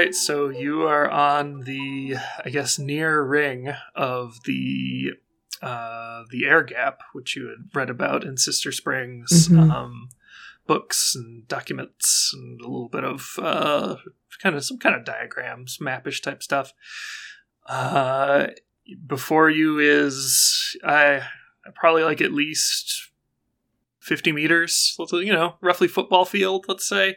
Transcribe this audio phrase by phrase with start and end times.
[0.00, 5.12] right, so you are on the, I guess, near ring of the
[5.62, 9.70] uh, the air gap, which you had read about in Sister Springs Mhm.
[9.70, 10.08] um,
[10.66, 13.96] books and documents, and a little bit of uh,
[14.42, 16.72] kind of some kind of diagrams, mapish type stuff.
[17.66, 18.46] Uh,
[19.06, 21.22] before you is I
[21.74, 23.10] probably like at least
[24.00, 27.16] fifty meters, you know, roughly football field, let's say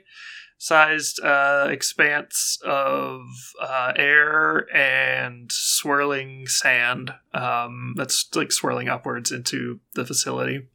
[0.63, 3.19] sized uh, expanse of
[3.61, 10.69] uh, air and swirling sand um, that's like swirling upwards into the facility.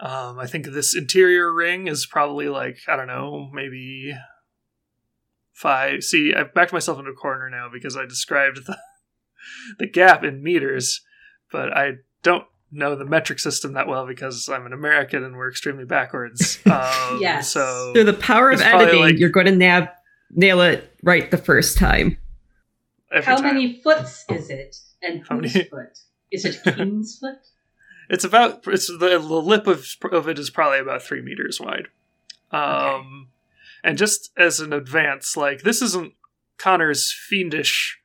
[0.00, 4.12] Um, I think this interior ring is probably like I don't know, maybe
[5.52, 6.02] five.
[6.02, 8.76] See, I've backed myself into a corner now because I described the
[9.78, 11.00] the gap in meters,
[11.52, 15.48] but I don't know the metric system that well because I'm an American and we're
[15.50, 16.58] extremely backwards.
[16.66, 17.50] Um, Yes.
[17.50, 19.88] So Through the power of editing, like- you're going to nab-
[20.30, 22.18] nail it right the first time.
[23.10, 23.44] How time.
[23.54, 24.76] many foots is it?
[25.02, 25.98] And How whose many- foot?
[26.30, 27.38] Is it King's foot?
[28.10, 31.88] It's about it's the, the lip of of it is probably about three meters wide.
[32.50, 33.28] Um,
[33.84, 36.14] and just as an advance, like this isn't
[36.58, 37.97] Connor's fiendish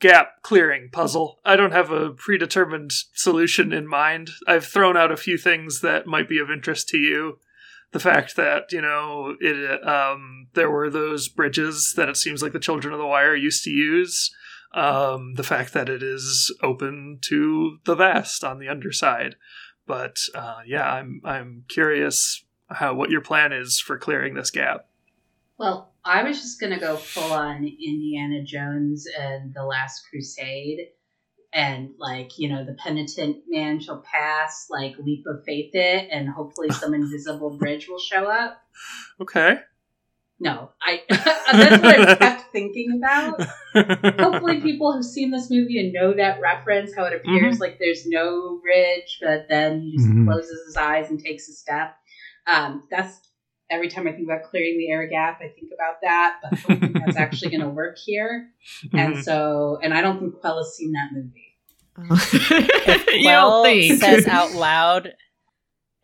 [0.00, 1.40] gap clearing puzzle.
[1.44, 4.30] I don't have a predetermined solution in mind.
[4.46, 7.38] I've thrown out a few things that might be of interest to you.
[7.92, 12.52] The fact that you know it, um, there were those bridges that it seems like
[12.52, 14.34] the Children of the Wire used to use.
[14.74, 19.36] Um, the fact that it is open to the vast on the underside,
[19.86, 24.88] but uh, yeah, I'm I'm curious how what your plan is for clearing this gap.
[25.58, 30.88] Well, I was just gonna go full on Indiana Jones and the Last Crusade,
[31.52, 36.28] and like you know, the penitent man shall pass, like leap of faith it, and
[36.28, 38.60] hopefully some invisible bridge will show up.
[39.20, 39.60] Okay.
[40.38, 43.40] No, I that's what I kept thinking about.
[44.18, 46.94] Hopefully, people have seen this movie and know that reference.
[46.94, 50.26] How it appears like there's no bridge, but then he just Mhm.
[50.26, 51.96] closes his eyes and takes a step.
[52.46, 53.18] Um, that's
[53.70, 56.38] every time I think about clearing the air gap, I think about that.
[56.42, 58.50] But I don't think that's actually going to work here.
[58.92, 61.56] And so, and I don't think Quell has seen that movie.
[63.14, 63.64] you Quell
[63.98, 65.14] says out loud.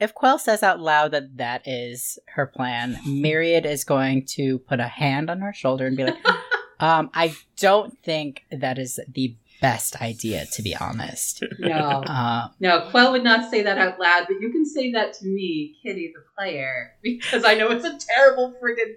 [0.00, 4.80] If Quell says out loud that that is her plan, Myriad is going to put
[4.80, 6.18] a hand on her shoulder and be like,
[6.80, 12.88] um, "I don't think that is the best idea, to be honest." No, Uh, no,
[12.90, 16.12] Quell would not say that out loud, but you can say that to me, Kitty
[16.14, 18.96] the player, because I know it's a terrible friggin'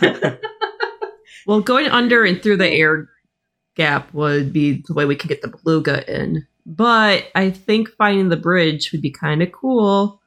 [0.00, 0.38] plan.
[1.46, 3.08] well, going under and through the air
[3.74, 6.46] gap would be the way we could get the beluga in.
[6.64, 10.21] But I think finding the bridge would be kind of cool.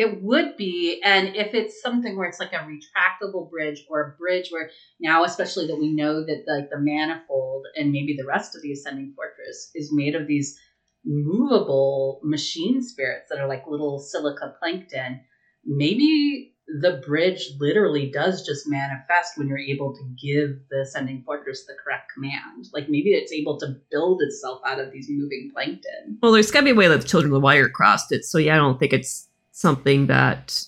[0.00, 4.18] It would be, and if it's something where it's like a retractable bridge or a
[4.18, 8.56] bridge where now, especially that we know that like the manifold and maybe the rest
[8.56, 10.58] of the ascending fortress is made of these
[11.04, 15.20] movable machine spirits that are like little silica plankton,
[15.66, 21.66] maybe the bridge literally does just manifest when you're able to give the ascending fortress
[21.66, 22.68] the correct command.
[22.72, 26.18] Like maybe it's able to build itself out of these moving plankton.
[26.22, 28.24] Well, there's got to be a way that the Children of the Wire crossed it.
[28.24, 29.26] So, yeah, I don't think it's
[29.60, 30.64] something that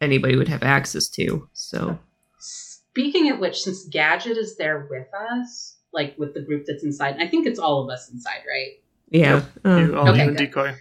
[0.00, 1.48] anybody would have access to.
[1.54, 1.98] So,
[2.38, 7.16] Speaking of which, since Gadget is there with us, like with the group that's inside,
[7.18, 8.72] I think it's all of us inside, right?
[9.10, 9.42] yeah.
[9.64, 10.74] uh, you, all Okay, you decoy.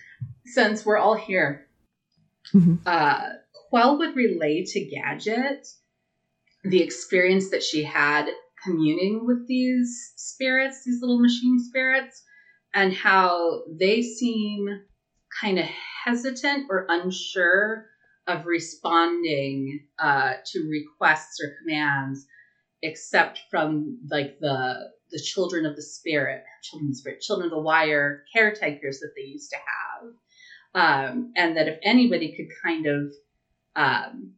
[0.46, 1.68] Since we're all here,
[2.54, 2.80] Mhm.
[2.86, 3.30] uh,
[3.70, 5.68] Quell would relay to Gadget
[6.64, 8.28] the experience that she had
[8.64, 12.24] communing with these spirits, these little machine spirits,
[12.74, 14.68] and how they seem
[15.42, 15.66] kind of
[16.08, 17.86] hesitant or unsure
[18.28, 22.26] of responding uh, to requests or commands,
[22.82, 27.52] except from like the the children of the spirit, children of the spirit, children of
[27.52, 29.58] the wire caretakers that they used to
[30.76, 33.14] have, um, and that if anybody could kind of
[33.76, 34.34] um,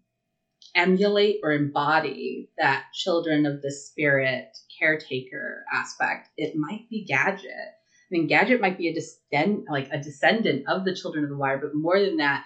[0.76, 4.46] emulate or embody that children of the spirit
[4.80, 7.74] caretaker aspect, it might be Gadget.
[8.12, 11.38] I mean, Gadget might be a descend like a descendant of the Children of the
[11.38, 12.46] Wire, but more than that,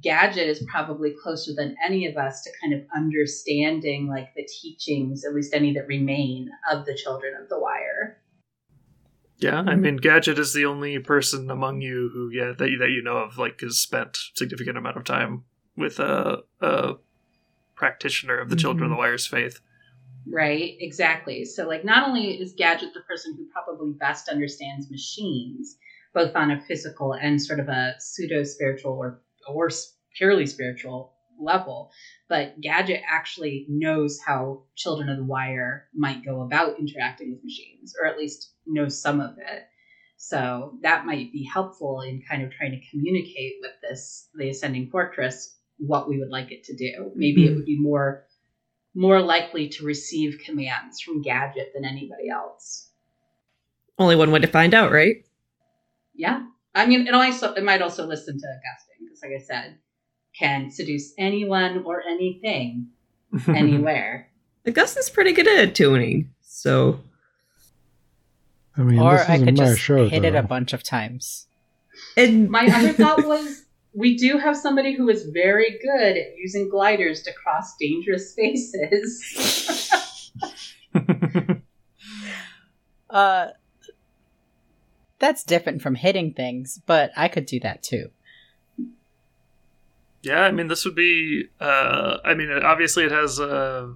[0.00, 5.24] Gadget is probably closer than any of us to kind of understanding like the teachings,
[5.24, 8.22] at least any that remain of the Children of the Wire.
[9.38, 12.90] Yeah, I mean, Gadget is the only person among you who, yeah, that you, that
[12.90, 15.44] you know of, like, has spent significant amount of time
[15.76, 16.92] with a, a
[17.74, 19.00] practitioner of the Children of the mm-hmm.
[19.00, 19.60] Wire's faith.
[20.32, 21.44] Right, exactly.
[21.44, 25.76] So, like, not only is Gadget the person who probably best understands machines,
[26.14, 29.70] both on a physical and sort of a pseudo spiritual or or
[30.16, 31.90] purely spiritual level,
[32.28, 37.94] but Gadget actually knows how Children of the Wire might go about interacting with machines,
[38.00, 39.64] or at least knows some of it.
[40.16, 44.90] So that might be helpful in kind of trying to communicate with this the Ascending
[44.90, 47.10] Fortress what we would like it to do.
[47.14, 47.52] Maybe mm-hmm.
[47.52, 48.26] it would be more
[48.94, 52.88] more likely to receive commands from Gadget than anybody else.
[53.98, 55.24] Only one way to find out, right?
[56.14, 56.44] Yeah.
[56.74, 59.78] I mean, it also it might also listen to Augustine because, like I said,
[60.38, 62.88] can seduce anyone or anything,
[63.48, 64.30] anywhere.
[64.66, 67.00] Augustine's pretty good at tuning, so.
[68.76, 70.28] I mean, or I could just show, hit though.
[70.28, 71.46] it a bunch of times.
[72.16, 76.68] And my other thought was we do have somebody who is very good at using
[76.68, 80.32] gliders to cross dangerous spaces.
[83.10, 83.48] uh,
[85.18, 88.10] that's different from hitting things, but I could do that too.
[90.22, 91.48] Yeah, I mean, this would be.
[91.58, 93.48] Uh, I mean, obviously, it has a.
[93.48, 93.88] Uh,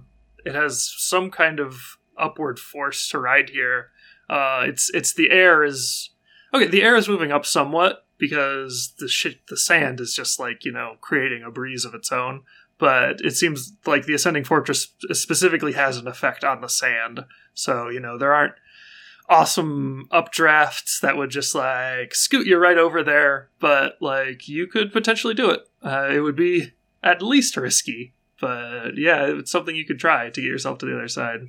[0.43, 3.91] it has some kind of upward force to ride here.
[4.29, 6.11] Uh, it's it's the air is
[6.53, 6.67] okay.
[6.67, 10.71] The air is moving up somewhat, because the shit the sand is just like you
[10.71, 12.43] know creating a breeze of its own.
[12.77, 17.25] But it seems like the ascending fortress specifically has an effect on the sand.
[17.53, 18.55] So you know there aren't
[19.27, 24.91] awesome updrafts that would just like scoot you right over there but like you could
[24.93, 25.67] potentially do it.
[25.81, 26.73] Uh, it would be
[27.03, 30.95] at least risky but yeah it's something you could try to get yourself to the
[30.95, 31.39] other side.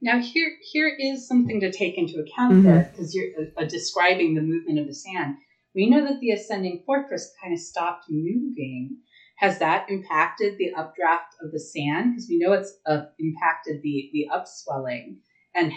[0.00, 2.62] Now here here is something to take into account mm-hmm.
[2.62, 5.36] there because you're uh, describing the movement of the sand
[5.74, 8.96] we know that the ascending fortress kind of stopped moving.
[9.36, 12.12] Has that impacted the updraft of the sand?
[12.12, 15.18] Because we know it's uh, impacted the, the upswelling.
[15.54, 15.72] And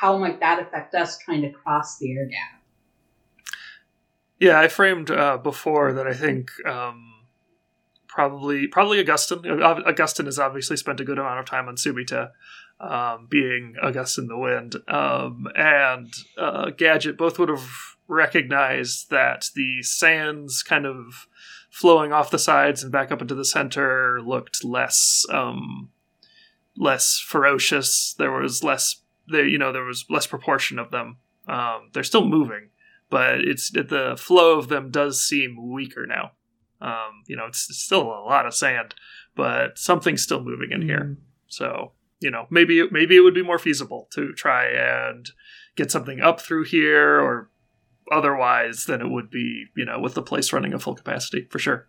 [0.00, 2.62] how might that affect us trying to cross the air gap?
[4.38, 7.12] Yeah, I framed uh, before that I think um,
[8.06, 9.44] probably probably Augustine.
[9.62, 12.30] Augustine has obviously spent a good amount of time on Subita,
[12.78, 19.82] um, being Augustine the Wind, um, and uh, Gadget both would have recognize that the
[19.82, 21.28] sands kind of
[21.70, 25.90] flowing off the sides and back up into the center looked less um,
[26.76, 28.14] less ferocious.
[28.18, 31.18] There was less there you know there was less proportion of them.
[31.46, 32.70] Um, they're still moving,
[33.10, 36.32] but it's the flow of them does seem weaker now.
[36.80, 38.94] Um, you know, it's, it's, still a lot of sand,
[39.34, 40.86] but something's still moving in mm.
[40.86, 41.16] here.
[41.48, 45.30] So you know, maybe maybe it would be more feasible to try and
[45.76, 47.50] get something up through here or
[48.12, 51.58] otherwise than it would be, you know, with the place running at full capacity for
[51.58, 51.88] sure.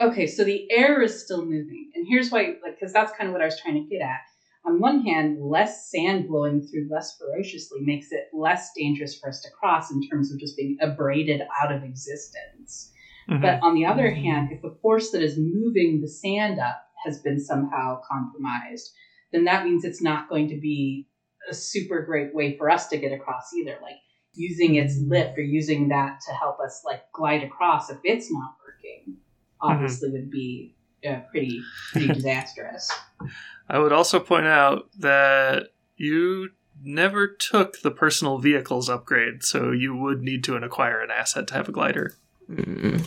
[0.00, 1.90] Okay, so the air is still moving.
[1.94, 4.20] And here's why, like, because that's kind of what I was trying to get at.
[4.66, 9.40] On one hand, less sand blowing through less ferociously makes it less dangerous for us
[9.42, 12.90] to cross in terms of just being abraded out of existence.
[13.30, 13.42] Mm-hmm.
[13.42, 17.20] But on the other hand, if the force that is moving the sand up has
[17.20, 18.90] been somehow compromised,
[19.32, 21.08] then that means it's not going to be
[21.48, 23.78] a super great way for us to get across either.
[23.80, 23.96] Like
[24.36, 28.54] using its lift or using that to help us like glide across if it's not
[28.64, 29.72] working mm-hmm.
[29.72, 30.18] obviously mm-hmm.
[30.18, 30.74] would be
[31.08, 31.62] uh, pretty
[31.92, 32.90] pretty disastrous
[33.68, 36.50] i would also point out that you
[36.82, 41.54] never took the personal vehicles upgrade so you would need to acquire an asset to
[41.54, 42.14] have a glider
[42.50, 43.04] mm.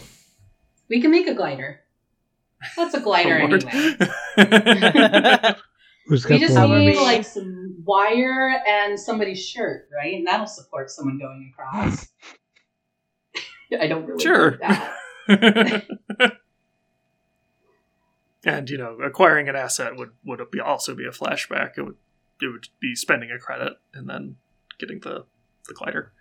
[0.90, 1.82] we can make a glider
[2.76, 3.36] that's a glider
[4.38, 5.56] anyway
[6.10, 10.16] Who's we just need like some wire and somebody's shirt, right?
[10.16, 12.08] And that'll support someone going across.
[13.80, 14.58] I don't really sure.
[14.58, 14.96] that.
[18.44, 21.78] and you know, acquiring an asset would would be also be a flashback.
[21.78, 21.98] It would
[22.42, 24.38] it would be spending a credit and then
[24.80, 25.26] getting the
[25.68, 26.12] the glider,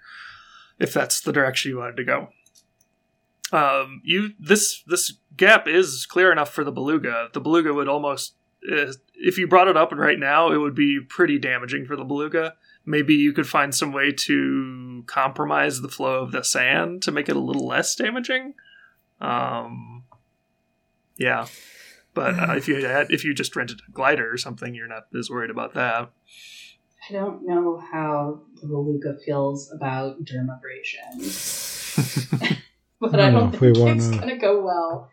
[0.79, 2.29] if that's the direction you wanted to go.
[3.53, 7.31] Um, you this this gap is clear enough for the beluga.
[7.33, 11.39] The beluga would almost if you brought it up right now, it would be pretty
[11.39, 12.55] damaging for the beluga.
[12.85, 17.29] Maybe you could find some way to compromise the flow of the sand to make
[17.29, 18.55] it a little less damaging.
[19.21, 20.05] Um,
[21.17, 21.47] yeah,
[22.15, 25.05] but uh, if you had, if you just rented a glider or something, you're not
[25.17, 26.11] as worried about that.
[27.09, 31.19] I don't know how the beluga feels about dermabrasion,
[33.01, 33.97] but I don't, I don't think wanna...
[33.97, 35.11] it's gonna go well.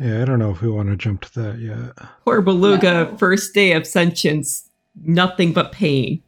[0.00, 2.08] Yeah, I don't know if we want to jump to that yet.
[2.24, 3.16] Poor Beluga, no.
[3.18, 4.70] first day of sentience,
[5.04, 6.22] nothing but pain.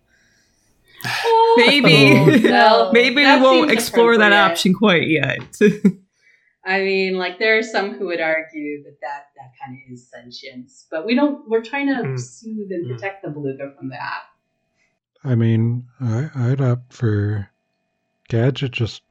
[1.57, 2.91] maybe, oh, no.
[2.93, 5.57] maybe we won't explore that option quite yet.
[6.65, 10.07] I mean, like there are some who would argue that that, that kind of is
[10.07, 11.49] sentience, but we don't.
[11.49, 12.21] We're trying to mm.
[12.21, 12.93] soothe and hmm.
[12.93, 13.29] protect mm.
[13.29, 14.25] the beluga from that.
[15.25, 17.49] I mean, I, I'd opt for
[18.29, 18.73] gadget.
[18.73, 19.03] Just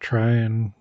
[0.00, 0.72] try and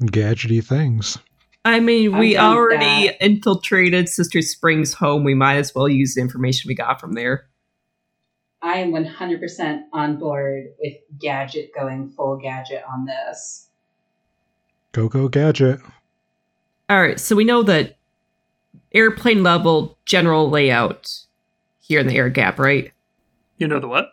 [0.00, 1.18] gadgety things.
[1.64, 3.22] I mean, we already that.
[3.22, 5.24] infiltrated Sister Spring's home.
[5.24, 7.46] We might as well use the information we got from there.
[8.62, 13.68] I am 100% on board with Gadget going full Gadget on this.
[14.92, 15.80] Go, go, Gadget.
[16.88, 17.96] All right, so we know that
[18.92, 21.24] airplane level general layout
[21.78, 22.92] here in the air gap, right?
[23.58, 24.12] You know the what?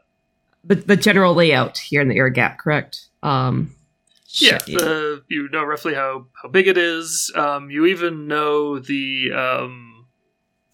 [0.64, 3.08] The, the general layout here in the air gap, correct?
[3.24, 3.76] Um,
[4.42, 7.32] yeah, the, you know roughly how, how big it is.
[7.36, 10.08] Um, you even know the um,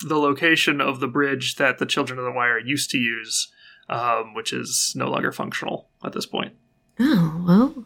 [0.05, 3.51] the location of the bridge that the Children of the Wire used to use
[3.89, 6.53] um, which is no longer functional at this point.
[6.99, 7.85] Oh, well.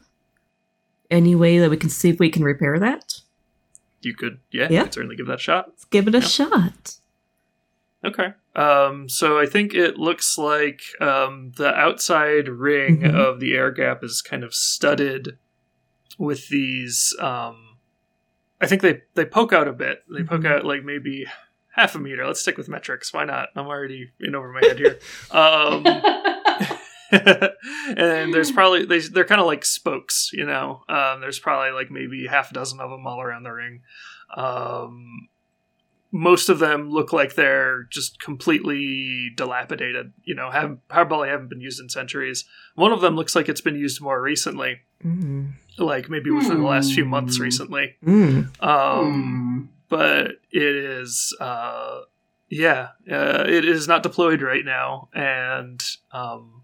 [1.10, 3.16] Any way that we can see if we can repair that?
[4.02, 4.84] You could, yeah, yeah.
[4.84, 5.70] Could certainly give that a shot.
[5.70, 6.26] Let's give it a yeah.
[6.26, 6.96] shot.
[8.04, 8.34] Okay.
[8.56, 13.16] Um, so I think it looks like um, the outside ring mm-hmm.
[13.16, 15.38] of the air gap is kind of studded
[16.18, 17.16] with these.
[17.20, 17.78] Um,
[18.60, 20.04] I think they they poke out a bit.
[20.12, 20.54] They poke mm-hmm.
[20.54, 21.26] out like maybe
[21.78, 22.26] half a meter.
[22.26, 23.14] Let's stick with metrics.
[23.14, 23.50] Why not?
[23.56, 25.00] I'm already in over my head here.
[25.32, 25.86] Um,
[27.98, 30.84] and there's probably they, they're kind of like spokes, you know.
[30.90, 33.82] Um, there's probably like maybe half a dozen of them all around the ring.
[34.36, 35.30] Um,
[36.12, 40.14] most of them look like they're just completely dilapidated.
[40.24, 42.46] You know, have probably haven't been used in centuries.
[42.76, 45.54] One of them looks like it's been used more recently, mm.
[45.78, 46.62] Like maybe within mm.
[46.62, 47.96] the last few months recently.
[48.06, 48.64] Mm.
[48.64, 52.02] Um, but it is uh,
[52.50, 55.10] yeah uh, it is not deployed right now.
[55.14, 56.64] And um,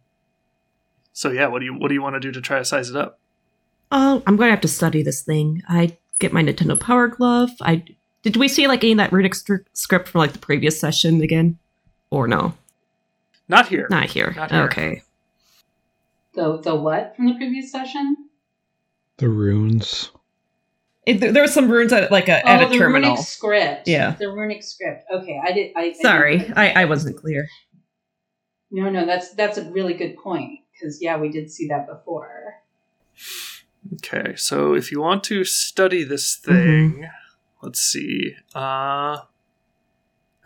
[1.13, 2.89] so yeah what do you what do you want to do to try to size
[2.89, 3.19] it up?
[3.91, 5.61] Oh i'm going to have to study this thing.
[5.67, 7.51] I get my nintendo power glove.
[7.61, 7.83] I
[8.23, 11.59] did we see like any of that runic script from like the previous session again?
[12.09, 12.53] Or no?
[13.49, 13.87] Not here.
[13.89, 14.63] Not here, not here.
[14.63, 15.03] okay.
[16.33, 18.15] The the what from the previous session
[19.17, 20.11] the runes
[21.05, 23.11] it, there were some runes at like a oh, at a the terminal.
[23.11, 23.87] Runic script.
[23.87, 25.03] Yeah, the runic script.
[25.13, 25.71] Okay, I did.
[25.75, 27.47] I sorry, I, I, I wasn't clear.
[28.71, 32.55] No, no, that's that's a really good point because yeah, we did see that before.
[33.95, 37.03] Okay, so if you want to study this thing, mm-hmm.
[37.61, 38.35] let's see.
[38.55, 39.17] Uh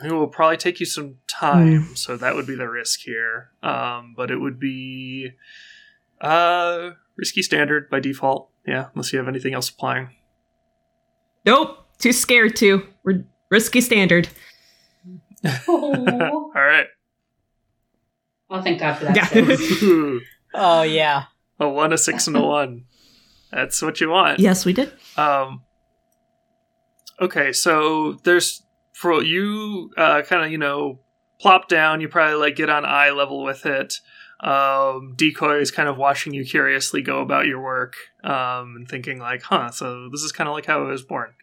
[0.03, 1.97] it will probably take you some time, mm.
[1.97, 3.49] so that would be the risk here.
[3.63, 5.31] Um, but it would be
[6.19, 8.49] uh risky standard by default.
[8.67, 10.09] Yeah, unless you have anything else applying.
[11.45, 11.85] Nope.
[11.99, 12.85] Too scared to.
[13.03, 14.27] We're risky standard.
[15.67, 16.87] All right.
[18.49, 19.15] Oh, thank God for that.
[19.15, 20.19] Yeah.
[20.53, 21.23] oh yeah.
[21.59, 22.85] A one, a six, and a one.
[23.51, 24.39] That's what you want.
[24.39, 24.91] Yes, we did.
[25.15, 25.63] Um.
[27.19, 30.99] Okay, so there's for you, uh, kind of you know,
[31.39, 32.01] plop down.
[32.01, 33.95] You probably like get on eye level with it
[34.39, 39.19] um, decoy is kind of watching you curiously go about your work um, and thinking
[39.19, 41.33] like huh so this is kind of like how i was born.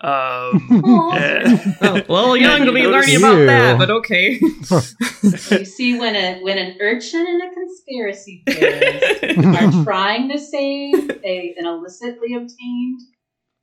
[0.00, 0.68] Um,
[1.16, 4.38] and, well, well young to be learning about that but okay.
[4.40, 11.10] You see when a when an urchin and a conspiracy theorist are trying to save
[11.24, 13.00] a, an illicitly obtained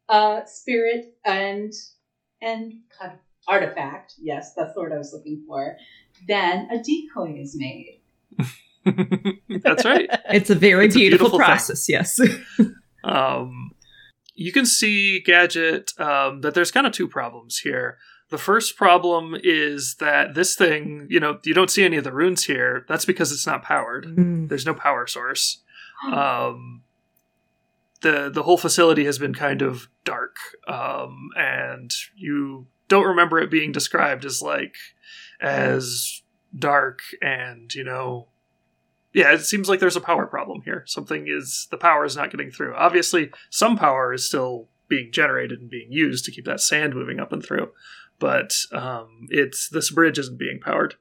[0.10, 1.72] uh, spirit and
[2.42, 2.74] and
[3.48, 5.78] artifact yes that's the word i was looking for
[6.28, 8.02] then a decoy is made
[9.64, 10.10] That's right.
[10.30, 11.86] It's a very beautiful, a beautiful, process.
[11.86, 11.94] Thing.
[11.94, 12.20] Yes.
[13.04, 13.72] um,
[14.36, 17.98] you can see Gadget um, that there's kind of two problems here.
[18.30, 22.12] The first problem is that this thing, you know, you don't see any of the
[22.12, 22.86] runes here.
[22.88, 24.06] That's because it's not powered.
[24.06, 24.50] Mm.
[24.50, 25.62] There's no power source.
[26.12, 26.84] Um,
[28.02, 30.36] the the whole facility has been kind of dark,
[30.68, 34.76] um, and you don't remember it being described as like
[35.42, 36.22] as
[36.58, 38.28] dark and you know
[39.16, 40.84] yeah, it seems like there's a power problem here.
[40.88, 42.76] Something is the power is not getting through.
[42.76, 47.22] Obviously, some power is still being generated and being used to keep that sand moving
[47.22, 47.70] up and through,
[48.20, 50.96] but um, it's this bridge isn't being powered.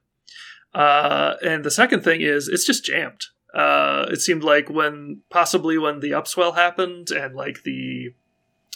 [0.73, 3.25] Uh, and the second thing is it's just jammed.
[3.53, 8.13] Uh, it seemed like when possibly when the upswell happened and like the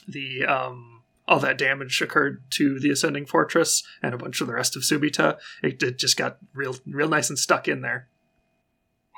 [0.05, 4.53] the um, all that damage occurred to the ascending fortress and a bunch of the
[4.53, 8.09] rest of Subita, it, it just got real real nice and stuck in there.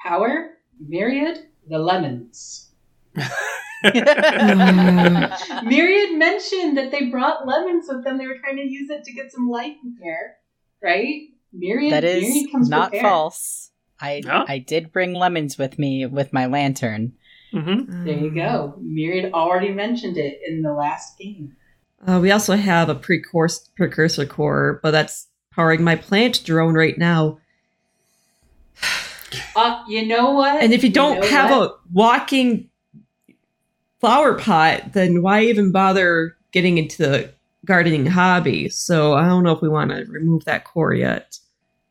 [0.03, 2.69] Power, Myriad, the lemons.
[3.13, 3.27] Myriad
[6.17, 8.17] mentioned that they brought lemons with them.
[8.17, 10.35] They were trying to use it to get some light in here,
[10.81, 11.29] right?
[11.53, 13.03] Myriad, that is Myriad not prepared.
[13.03, 13.71] false.
[13.99, 17.13] I I did bring lemons with me with my lantern,
[17.53, 18.05] Mm-hmm.
[18.05, 18.75] There you go.
[18.81, 21.55] Myriad already mentioned it in the last game.
[22.05, 26.97] Uh, we also have a precursor, precursor core, but that's powering my plant drone right
[26.97, 27.39] now.
[29.55, 30.61] Uh, you know what?
[30.61, 31.71] And if you don't you know have what?
[31.71, 32.69] a walking
[33.99, 37.33] flower pot, then why even bother getting into the
[37.65, 38.69] gardening hobby?
[38.69, 41.37] So I don't know if we want to remove that core yet.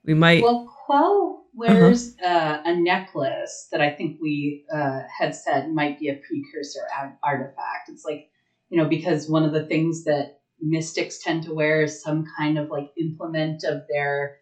[0.04, 0.42] We might.
[0.42, 6.08] Well, Quell wears uh, a necklace that I think we uh, had said might be
[6.08, 7.88] a precursor ar- artifact.
[7.88, 8.30] It's like,
[8.70, 12.58] you know, because one of the things that mystics tend to wear is some kind
[12.58, 14.36] of like implement of their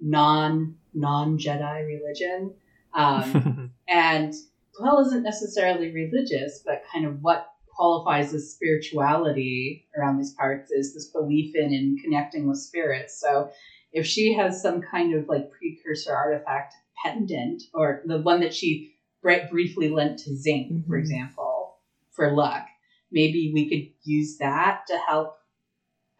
[0.00, 2.54] non non Jedi religion.
[2.96, 4.32] Um, and
[4.74, 10.94] Quell isn't necessarily religious, but kind of what qualifies as spirituality around these parts is
[10.94, 13.20] this belief in and connecting with spirits.
[13.20, 13.50] So
[13.92, 16.72] if she has some kind of like precursor artifact
[17.04, 21.00] pendant, or the one that she bri- briefly lent to Zinc, for Mhm.
[21.00, 21.76] example,
[22.12, 22.66] for luck,
[23.12, 25.36] maybe we could use that to help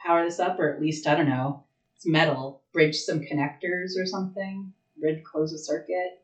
[0.05, 1.65] power this up, or at least, I don't know,
[1.95, 6.21] it's metal, bridge some connectors or something, bridge, close a circuit.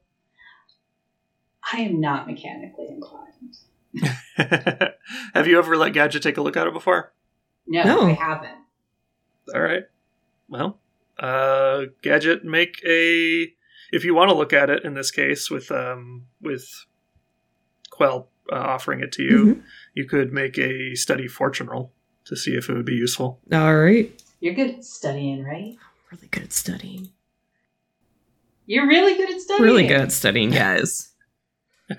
[1.72, 3.56] I am not mechanically inclined.
[5.34, 7.12] Have you ever let Gadget take a look at it before?
[7.66, 8.06] No, No.
[8.06, 8.58] I haven't.
[9.54, 9.84] All right.
[10.48, 10.78] Well,
[11.18, 13.50] uh, Gadget, make a.
[13.90, 16.68] If you want to look at it in this case, with um, with
[17.90, 19.62] Quell uh, offering it to you, Mhm.
[19.94, 21.92] you could make a study fortune roll
[22.26, 23.40] to see if it would be useful.
[23.52, 24.10] All right.
[24.40, 25.76] You're good at studying, right?
[26.12, 27.08] Really good at studying.
[28.66, 29.62] You're really good at studying.
[29.64, 31.10] Really good at studying, guys.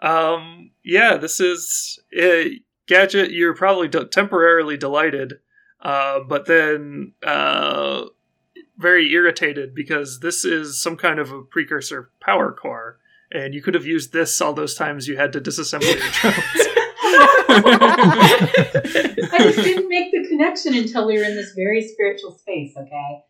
[0.00, 2.48] um, yeah, this is uh,
[2.88, 3.30] Gadget.
[3.30, 5.34] You're probably de- temporarily delighted,
[5.82, 8.06] uh, but then uh,
[8.76, 12.98] very irritated because this is some kind of a precursor power core,
[13.30, 16.66] and you could have used this all those times you had to disassemble your drones.
[19.32, 23.24] I just didn't make the connection until we were in this very spiritual space, okay?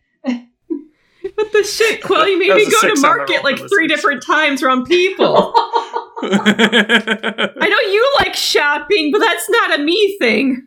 [1.35, 2.27] What the shit, Quill?
[2.29, 3.89] You made me go to six on the market like three listeners.
[3.89, 5.53] different times around people.
[6.23, 10.67] I know you like shopping, but that's not a me thing.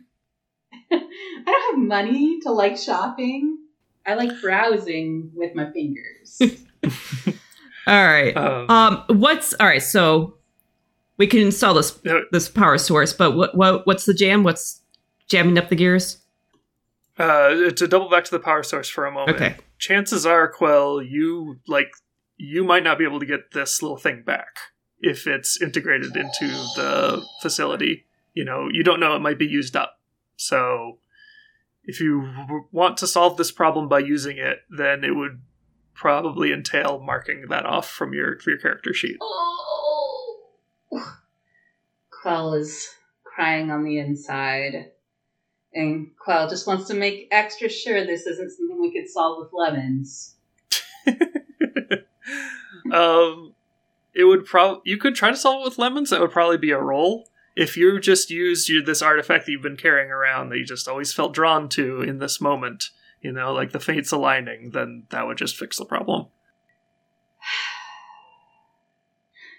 [0.92, 1.00] I
[1.44, 3.58] don't have money to like shopping.
[4.06, 6.40] I like browsing with my fingers.
[7.86, 8.36] All right.
[8.36, 9.82] Um, Um, what's all right?
[9.82, 10.38] So
[11.18, 12.22] we can install this No.
[12.32, 14.42] this power source, but what what what's the jam?
[14.44, 14.80] What's
[15.28, 16.18] jamming up the gears?
[17.18, 19.36] uh, to double back to the power source for a moment.
[19.36, 19.56] Okay.
[19.78, 21.92] chances are, Quell, you like
[22.36, 24.56] you might not be able to get this little thing back
[25.00, 28.06] if it's integrated into the facility.
[28.32, 30.00] You know, you don't know; it might be used up.
[30.36, 30.98] So,
[31.84, 35.40] if you w- want to solve this problem by using it, then it would
[35.94, 39.18] probably entail marking that off from your your character sheet.
[39.20, 40.40] oh.
[42.10, 42.88] Quell is
[43.22, 44.90] crying on the inside.
[45.74, 49.52] And Quell just wants to make extra sure this isn't something we could solve with
[49.52, 50.36] lemons.
[52.92, 53.54] um,
[54.14, 56.10] it would probably you could try to solve it with lemons.
[56.10, 57.28] That would probably be a roll.
[57.56, 60.88] If you just used your, this artifact that you've been carrying around that you just
[60.88, 65.26] always felt drawn to in this moment, you know, like the fates aligning, then that
[65.26, 66.26] would just fix the problem.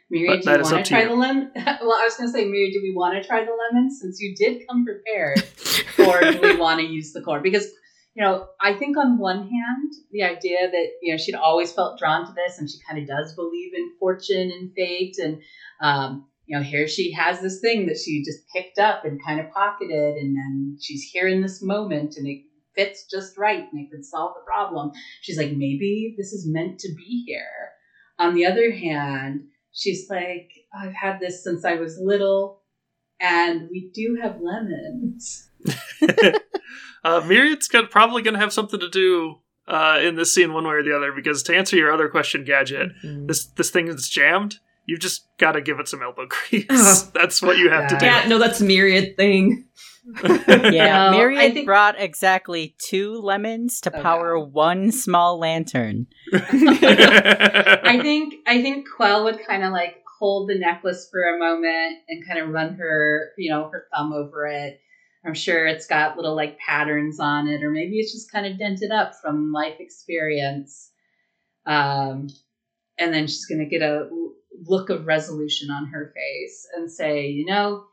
[0.10, 1.10] Miri, do you want to try you.
[1.10, 1.52] the lemon?
[1.56, 4.20] well, I was going to say, Miri, do we want to try the lemon since
[4.20, 5.44] you did come prepared?
[6.08, 7.40] or do we want to use the core?
[7.40, 7.66] Because,
[8.14, 11.98] you know, I think on one hand, the idea that, you know, she'd always felt
[11.98, 15.16] drawn to this and she kind of does believe in fortune and fate.
[15.18, 15.42] And,
[15.82, 19.40] um, you know, here she has this thing that she just picked up and kind
[19.40, 20.18] of pocketed.
[20.18, 22.44] And then she's here in this moment and it
[22.76, 24.92] fits just right and it could solve the problem.
[25.22, 27.72] She's like, maybe this is meant to be here.
[28.20, 29.42] On the other hand,
[29.76, 32.64] she's like, I've had this since I was little,
[33.20, 35.50] and we do have lemons.
[37.04, 39.36] uh, Myriad's got, probably going to have something to do
[39.68, 41.12] uh, in this scene, one way or the other.
[41.12, 44.60] Because to answer your other question, Gadget, this this thing is jammed.
[44.86, 46.66] You've just got to give it some elbow grease.
[46.70, 47.08] Ugh.
[47.14, 48.06] That's what you have to do.
[48.06, 49.66] Yeah, no, that's a myriad thing.
[50.08, 54.46] Yeah, No, Myriad I think- brought exactly two lemons to Oh, power no.
[54.46, 56.06] one small lantern.
[56.32, 61.98] I think I think Quell would kind of like hold the necklace for a moment
[62.08, 64.80] and kind of run her, you know, her thumb over it.
[65.26, 68.60] I'm sure it's got little like patterns on it, or maybe it's just kind of
[68.60, 70.92] dented up from life experience.
[71.66, 72.28] Um,
[73.00, 77.28] and then she's gonna get a l- look of resolution on her face and say,
[77.28, 77.86] you know,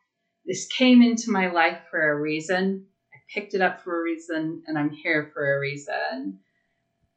[0.47, 2.87] this came into my life for a reason.
[3.15, 6.41] I picked it up for a reason, and I'm here for a reason.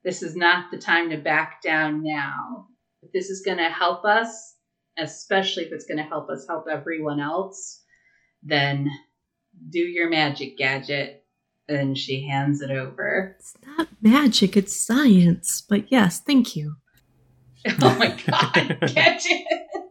[0.04, 2.68] This is not the time to back down now.
[3.02, 4.56] If this is going to help us
[4.98, 7.82] especially if it's going to help us help everyone else,
[8.44, 8.90] then
[9.70, 11.24] do your magic gadget.
[11.68, 13.36] And she hands it over.
[13.40, 15.64] It's not magic, it's science.
[15.68, 16.76] But yes, thank you.
[17.82, 19.26] oh my god, gadget!
[19.32, 19.82] It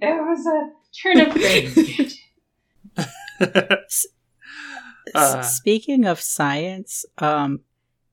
[0.00, 2.20] It was a turn of phrase.
[5.14, 7.60] uh, Speaking of science, um,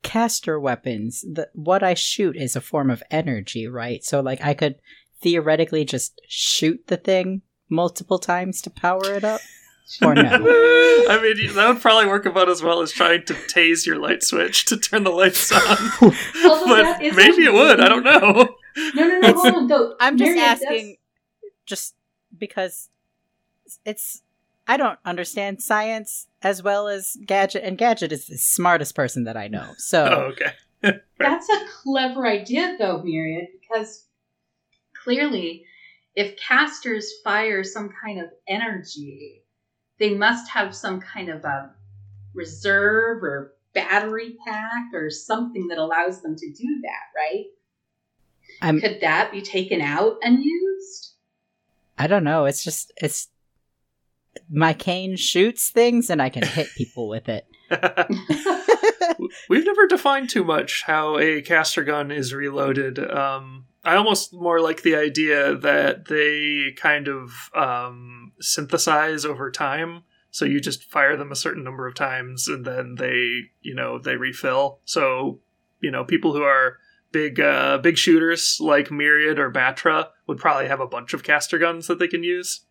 [0.03, 4.03] caster weapons, the, what I shoot is a form of energy, right?
[4.03, 4.75] So, like, I could
[5.21, 9.41] theoretically just shoot the thing multiple times to power it up?
[10.01, 10.23] Or no?
[10.23, 14.23] I mean, that would probably work about as well as trying to tase your light
[14.23, 15.77] switch to turn the lights on.
[16.01, 17.81] but maybe it would.
[17.81, 18.55] I don't know.
[18.75, 19.33] No, no, no.
[19.33, 19.67] Hold on.
[19.67, 20.97] Though, I'm just asking,
[21.65, 21.95] just
[22.37, 22.89] because
[23.85, 24.21] it's.
[24.67, 29.35] I don't understand science as well as Gadget, and Gadget is the smartest person that
[29.35, 29.73] I know.
[29.77, 30.99] So, oh, okay.
[31.19, 34.05] That's a clever idea, though, Myriad, because
[35.03, 35.65] clearly,
[36.15, 39.43] if casters fire some kind of energy,
[39.99, 41.71] they must have some kind of a
[42.33, 47.45] reserve or battery pack or something that allows them to do that, right?
[48.61, 51.13] I'm, Could that be taken out and used?
[51.97, 52.45] I don't know.
[52.45, 53.29] It's just it's
[54.49, 57.45] my cane shoots things and I can hit people with it.
[59.49, 62.99] We've never defined too much how a caster gun is reloaded.
[62.99, 70.03] Um, I almost more like the idea that they kind of um, synthesize over time.
[70.31, 73.99] So you just fire them a certain number of times, and then they, you know,
[73.99, 74.79] they refill.
[74.85, 75.39] So
[75.81, 76.77] you know, people who are
[77.11, 81.57] big, uh, big shooters like Myriad or Batra would probably have a bunch of caster
[81.57, 82.61] guns that they can use,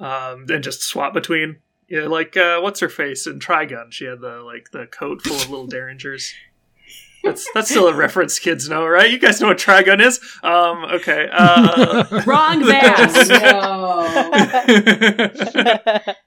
[0.00, 1.58] um, and just swap between.
[1.88, 3.92] Yeah, like uh, what's her face in Trigun?
[3.92, 6.32] She had the like the coat full of little derringers.
[7.22, 9.10] That's that's still a reference kids know, right?
[9.10, 10.18] You guys know what Trigun is.
[10.42, 11.28] Um, okay.
[11.30, 13.06] Uh, Wrong there.
[13.28, 14.08] no.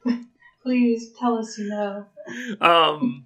[0.63, 2.05] Please tell us you know.
[2.61, 3.25] Um,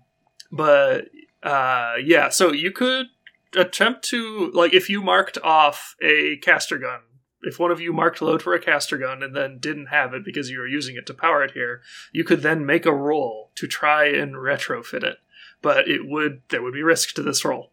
[0.52, 1.06] but
[1.44, 3.08] uh, yeah, so you could
[3.56, 7.02] attempt to like if you marked off a caster gun.
[7.42, 10.26] If one of you marked load for a caster gun and then didn't have it
[10.26, 13.52] because you were using it to power it here, you could then make a roll
[13.56, 15.20] to try and retrofit it
[15.62, 17.72] but it would there would be risk to this roll.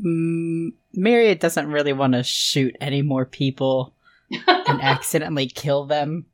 [0.00, 3.94] Mm, Myriad doesn't really want to shoot any more people
[4.30, 4.46] and
[4.82, 6.26] accidentally kill them.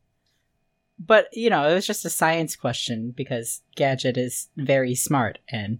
[0.97, 5.79] But, you know, it was just a science question because Gadget is very smart and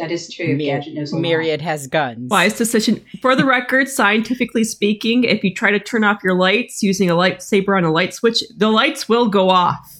[0.00, 0.56] that is true.
[0.56, 2.30] Myriad, Myriad has guns.
[2.30, 3.04] Wise decision.
[3.20, 7.14] For the record, scientifically speaking, if you try to turn off your lights using a
[7.14, 9.98] lightsaber on a light switch, the lights will go off.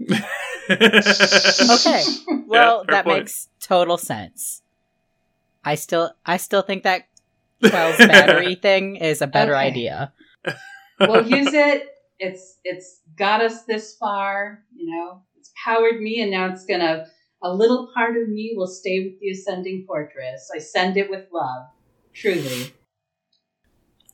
[0.10, 0.20] okay.
[2.46, 3.18] Well, yeah, that point.
[3.18, 4.62] makes total sense.
[5.62, 7.08] I still I still think that
[7.62, 9.66] Quell's battery thing is a better okay.
[9.66, 10.12] idea.
[11.00, 11.86] We'll use it.
[12.18, 15.22] It's it's got us this far, you know.
[15.36, 17.06] It's powered me and now it's gonna
[17.42, 20.50] a little part of me will stay with the ascending fortress.
[20.54, 21.66] I send it with love.
[22.12, 22.72] Truly.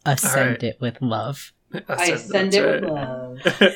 [0.04, 0.62] Ascend right.
[0.62, 1.52] it with love.
[1.88, 2.80] I send it right.
[2.82, 3.38] with love.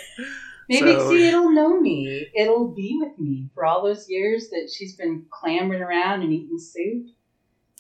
[0.69, 2.27] Maybe so, see, it'll know me.
[2.35, 6.59] It'll be with me for all those years that she's been clambering around and eating
[6.59, 7.07] soup.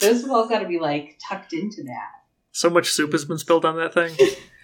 [0.00, 2.08] Those have all got to be like tucked into that.
[2.52, 4.16] So much soup has been spilled on that thing.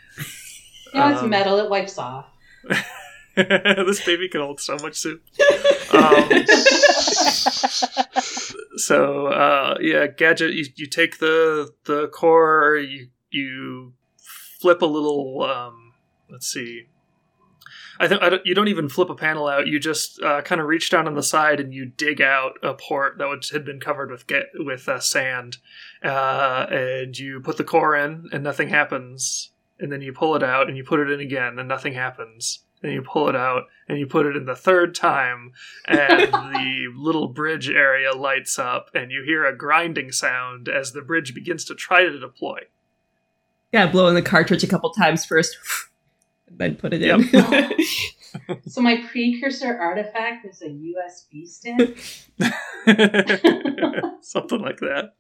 [0.95, 1.59] no, um, it's metal.
[1.59, 2.27] It wipes off.
[3.37, 5.23] this baby can hold so much soup.
[5.93, 6.29] Um,
[8.77, 10.55] so uh, yeah, gadget.
[10.55, 12.77] You, you take the the core.
[12.77, 13.93] You you
[14.61, 15.43] flip a little.
[15.43, 15.95] Um,
[16.31, 16.87] let's see
[18.01, 19.67] I think don't, you don't even flip a panel out.
[19.67, 22.75] You just uh, kind of reach down on the side and you dig out a
[22.75, 25.59] port that would, had been covered with get, with uh, sand,
[26.03, 29.51] uh, and you put the core in, and nothing happens.
[29.79, 32.61] And then you pull it out, and you put it in again, and nothing happens.
[32.83, 35.53] And you pull it out, and you put it in the third time,
[35.87, 41.03] and the little bridge area lights up, and you hear a grinding sound as the
[41.03, 42.61] bridge begins to try to deploy.
[43.73, 45.57] Yeah, blow in the cartridge a couple times first
[46.59, 47.29] then put it in.
[48.67, 51.97] So my precursor artifact is a USB stick.
[54.23, 55.15] Something like that.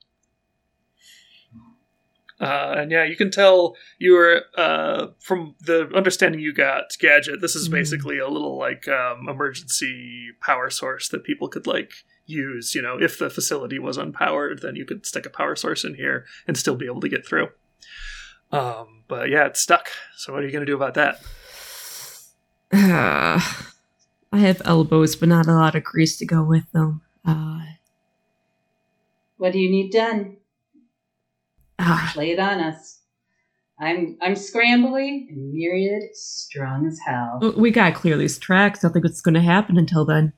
[2.41, 6.85] Uh, and yeah, you can tell you were uh, from the understanding you got.
[6.99, 7.41] Gadget.
[7.41, 7.73] This is mm.
[7.73, 11.93] basically a little like um, emergency power source that people could like
[12.27, 12.75] use.
[12.75, 15.95] You know, if the facility was unpowered, then you could stick a power source in
[15.95, 17.49] here and still be able to get through.
[18.51, 19.89] Um, but yeah, it's stuck.
[20.17, 21.21] So what are you going to do about that?
[22.73, 23.41] Uh,
[24.33, 27.03] I have elbows, but not a lot of grease to go with them.
[27.25, 27.61] Uh,
[29.37, 30.39] what do you need done?
[31.79, 33.01] Uh, Lay it on us.
[33.79, 37.55] I'm I'm scrambly and Myriad strong as hell.
[37.57, 38.81] We gotta clear these tracks.
[38.81, 40.33] I don't think it's gonna happen until then.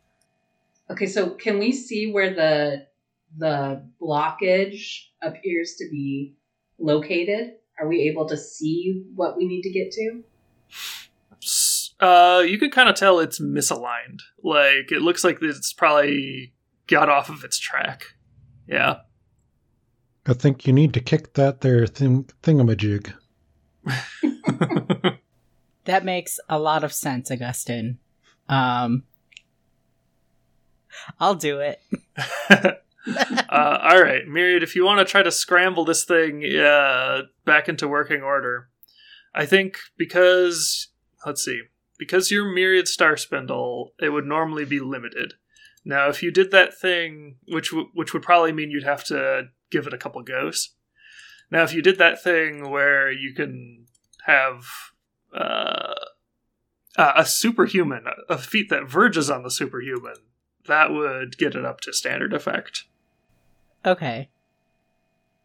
[0.90, 2.86] Okay, so can we see where the
[3.36, 6.36] the blockage appears to be
[6.78, 7.54] located?
[7.78, 10.22] Are we able to see what we need to get to?
[12.00, 14.20] Uh, you can kind of tell it's misaligned.
[14.42, 16.54] Like it looks like it's probably
[16.86, 18.14] got off of its track.
[18.66, 19.00] Yeah.
[20.26, 23.12] I think you need to kick that there thing- thingamajig.
[25.84, 27.98] that makes a lot of sense, Augustine.
[28.48, 29.04] Um,
[31.20, 31.80] I'll do it.
[33.48, 37.68] uh, all right, Myriad, if you want to try to scramble this thing uh, back
[37.68, 38.68] into working order,
[39.34, 40.88] I think because,
[41.24, 41.62] let's see,
[41.98, 45.34] because you're Myriad Star Spindle, it would normally be limited.
[45.88, 49.50] Now, if you did that thing, which w- which would probably mean you'd have to
[49.70, 50.74] give it a couple goes.
[51.48, 53.86] Now, if you did that thing where you can
[54.24, 54.66] have
[55.32, 55.94] uh,
[56.96, 60.16] a superhuman, a feat that verges on the superhuman,
[60.66, 62.86] that would get it up to standard effect.
[63.84, 64.28] Okay.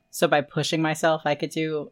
[0.10, 1.92] So by pushing myself, I could do.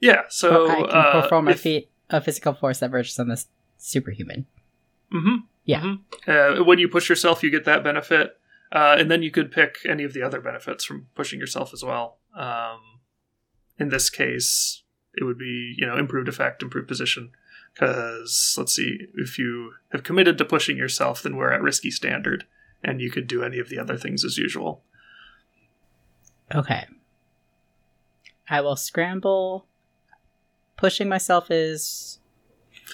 [0.00, 3.44] Yeah, so I can uh, perform a feat of physical force that verges on the
[3.78, 4.46] superhuman.
[5.12, 5.36] Mm-hmm.
[5.64, 5.80] Yeah.
[5.80, 6.60] Mm-hmm.
[6.60, 8.38] Uh, when you push yourself, you get that benefit,
[8.72, 11.82] uh, and then you could pick any of the other benefits from pushing yourself as
[11.82, 12.18] well.
[12.36, 13.00] Um,
[13.78, 14.82] in this case,
[15.14, 17.30] it would be you know improved effect, improved position.
[17.72, 22.44] Because let's see, if you have committed to pushing yourself, then we're at risky standard,
[22.84, 24.82] and you could do any of the other things as usual.
[26.54, 26.86] Okay.
[28.48, 29.66] I will scramble.
[30.76, 32.18] Pushing myself is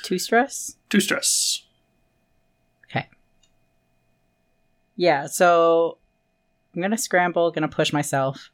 [0.02, 0.76] two stress.
[0.88, 1.64] Two stress.
[2.84, 3.08] Okay.
[5.00, 5.96] Yeah, so
[6.74, 8.50] I'm gonna scramble, gonna push myself,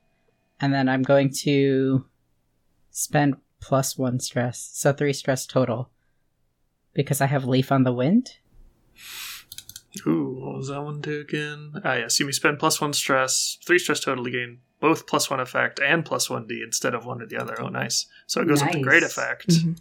[0.61, 2.07] and then I'm going to
[2.93, 5.91] spend plus one stress, so three stress total,
[6.95, 8.31] because I have leaf on the wind.
[10.07, 11.73] Ooh, what was that one do again?
[11.85, 15.29] Ah, yes, you may spend plus one stress, three stress total to gain both plus
[15.29, 17.61] one effect and plus one D instead of one or the other.
[17.61, 18.07] Oh, nice.
[18.29, 19.73] So it goes up to great effect, Mm-hmm.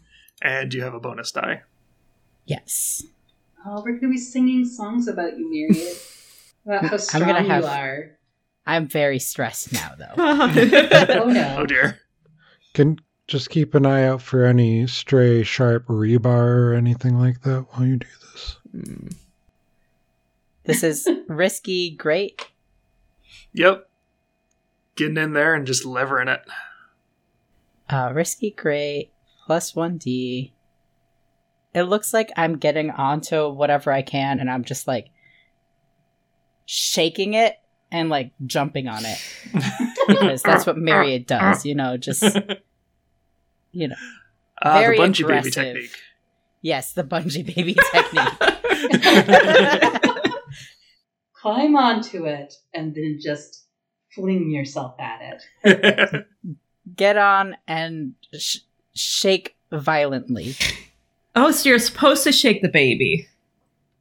[0.42, 1.62] and you have a bonus die.
[2.46, 3.04] Yes.
[3.68, 5.98] Oh, we're gonna be singing songs about you, Myriad.
[6.66, 8.12] about how strong gonna have- you are.
[8.68, 10.14] I'm very stressed now, though.
[10.18, 11.56] Oh no.
[11.60, 12.00] Oh dear.
[12.74, 17.66] Can just keep an eye out for any stray sharp rebar or anything like that
[17.72, 18.58] while you do this.
[20.64, 22.48] This is risky, great.
[23.54, 23.88] Yep.
[24.96, 26.42] Getting in there and just levering it.
[27.90, 29.12] Uh, risky, great,
[29.46, 30.52] plus 1d.
[31.74, 35.10] It looks like I'm getting onto whatever I can, and I'm just like
[36.66, 37.58] shaking it
[37.92, 39.18] and like jumping on it
[40.08, 42.24] because that's what Myriad does, you know, just
[43.72, 43.96] you know.
[44.62, 45.92] Ah, the Very bungee baby technique.
[46.62, 48.40] Yes, the bungee baby technique.
[51.34, 53.66] Climb onto it and then just
[54.12, 56.26] fling yourself at it.
[56.96, 58.60] Get on and sh-
[58.94, 60.56] shake violently.
[61.36, 63.28] oh, so you're supposed to shake the baby.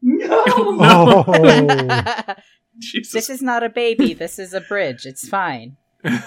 [0.01, 0.43] No.
[0.47, 2.35] Oh,
[2.79, 3.13] Jesus.
[3.13, 4.15] this is not a baby.
[4.15, 5.07] This is a bridge.
[5.07, 5.77] It's fine.
[6.05, 6.23] I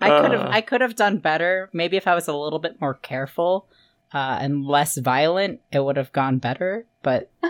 [0.00, 1.70] could have Uh, I could have done better.
[1.72, 3.68] Maybe if I was a little bit more careful
[4.12, 6.86] uh, and less violent, it would have gone better.
[7.02, 7.30] But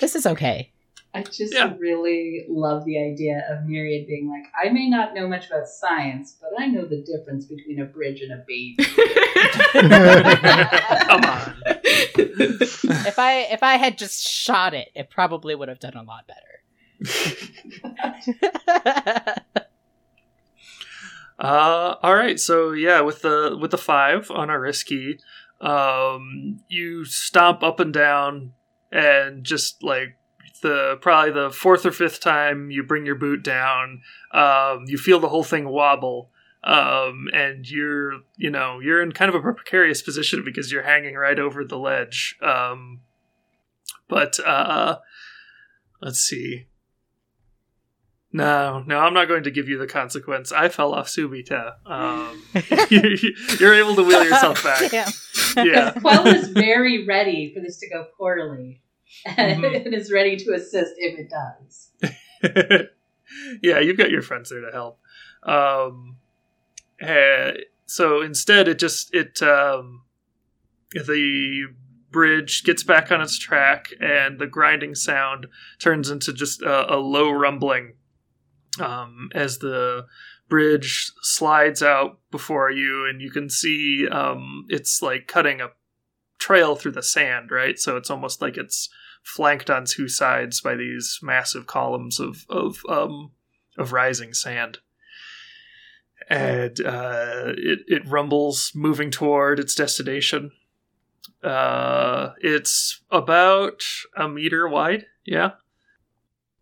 [0.00, 0.72] this is okay.
[1.12, 1.74] I just Yeah.
[1.78, 6.36] really love the idea of Myriad being like, I may not know much about science,
[6.40, 8.76] but I know the difference between a bridge and a baby.
[11.02, 11.54] Come on.
[13.06, 16.26] If I if I had just shot it, it probably would have done a lot
[16.28, 17.00] better.
[21.38, 22.38] Uh, all right.
[22.38, 25.18] So yeah, with the with the five on our risky,
[25.62, 28.52] um, you stomp up and down,
[28.92, 30.18] and just like
[30.62, 35.20] the probably the fourth or fifth time you bring your boot down, um, you feel
[35.20, 36.30] the whole thing wobble.
[36.62, 41.14] Um, and you're, you know, you're in kind of a precarious position because you're hanging
[41.14, 42.36] right over the ledge.
[42.42, 43.00] Um,
[44.08, 44.98] but, uh,
[46.02, 46.66] let's see.
[48.32, 50.52] No, no, I'm not going to give you the consequence.
[50.52, 51.74] I fell off Subita.
[51.86, 52.42] Um,
[52.90, 54.90] you, you're able to wheel yourself back.
[55.56, 55.66] Damn.
[55.66, 55.92] Yeah.
[55.92, 58.82] Quell is very ready for this to go poorly
[59.26, 59.92] and Mhm.
[59.92, 61.90] is ready to assist if it does.
[63.62, 64.98] yeah, you've got your friends there to help.
[65.42, 66.16] Um,
[67.00, 67.52] eh,
[67.86, 70.02] so instead, it just it um,
[70.92, 71.66] the
[72.10, 75.46] bridge gets back on its track, and the grinding sound
[75.78, 77.94] turns into just a, a low rumbling
[78.80, 80.06] um, as the
[80.48, 85.70] bridge slides out before you, and you can see um, it's like cutting a
[86.40, 87.78] trail through the sand, right?
[87.78, 88.88] So it's almost like it's
[89.22, 93.32] flanked on two sides by these massive columns of of um,
[93.78, 94.78] of rising sand.
[96.28, 100.52] And uh, it it rumbles, moving toward its destination.
[101.42, 103.82] Uh, it's about
[104.16, 105.52] a meter wide, yeah.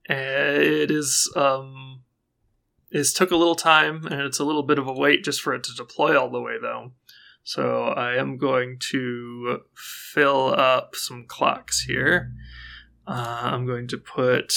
[0.09, 2.03] It is um,
[2.91, 5.55] it took a little time, and it's a little bit of a wait just for
[5.55, 6.93] it to deploy all the way, though.
[7.48, 12.30] So I am going to fill up some clocks here.
[13.06, 14.52] Uh, I'm going to put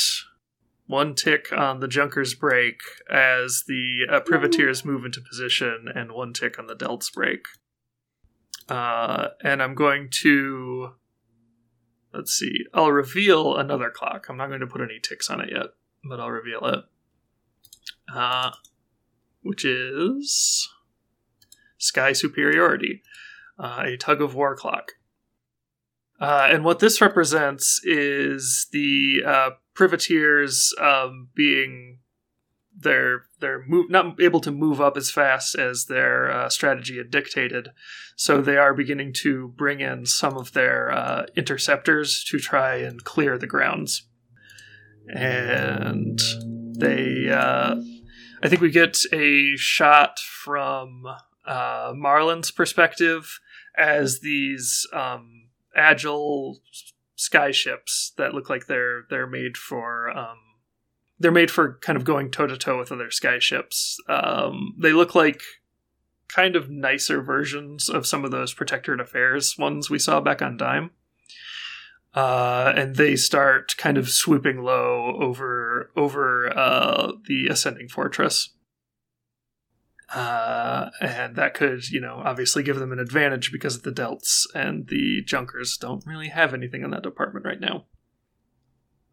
[0.87, 6.33] one tick on the Junker's break as the uh, privateers move into position, and one
[6.33, 7.45] tick on the Delt's break.
[8.67, 10.95] Uh, and I'm going to.
[12.13, 12.65] Let's see.
[12.73, 14.27] I'll reveal another clock.
[14.27, 15.67] I'm not going to put any ticks on it yet,
[16.03, 16.79] but I'll reveal it.
[18.13, 18.51] Uh,
[19.43, 20.67] which is
[21.81, 23.01] Sky Superiority,
[23.59, 24.93] uh, a tug of war clock.
[26.19, 31.97] Uh, and what this represents is the uh, privateers um, being
[32.77, 37.11] they're they're move, not able to move up as fast as their uh, strategy had
[37.11, 37.69] dictated,
[38.15, 43.03] so they are beginning to bring in some of their uh, interceptors to try and
[43.03, 44.03] clear the grounds,
[45.13, 46.19] and
[46.77, 47.29] they.
[47.29, 47.75] Uh,
[48.43, 51.05] I think we get a shot from
[51.51, 53.39] uh, Marlin's perspective
[53.77, 56.61] as these um, agile
[57.17, 60.37] skyships that look like they're they're made for um,
[61.19, 63.95] they're made for kind of going toe to toe with other skyships.
[64.07, 65.41] Um, they look like
[66.29, 70.55] kind of nicer versions of some of those Protectorate Affairs ones we saw back on
[70.55, 70.91] Dime.
[72.13, 78.51] Uh, and they start kind of swooping low over over uh, the ascending fortress.
[80.13, 84.87] Uh, and that could, you know, obviously give them an advantage because the Delts and
[84.87, 87.85] the Junkers don't really have anything in that department right now.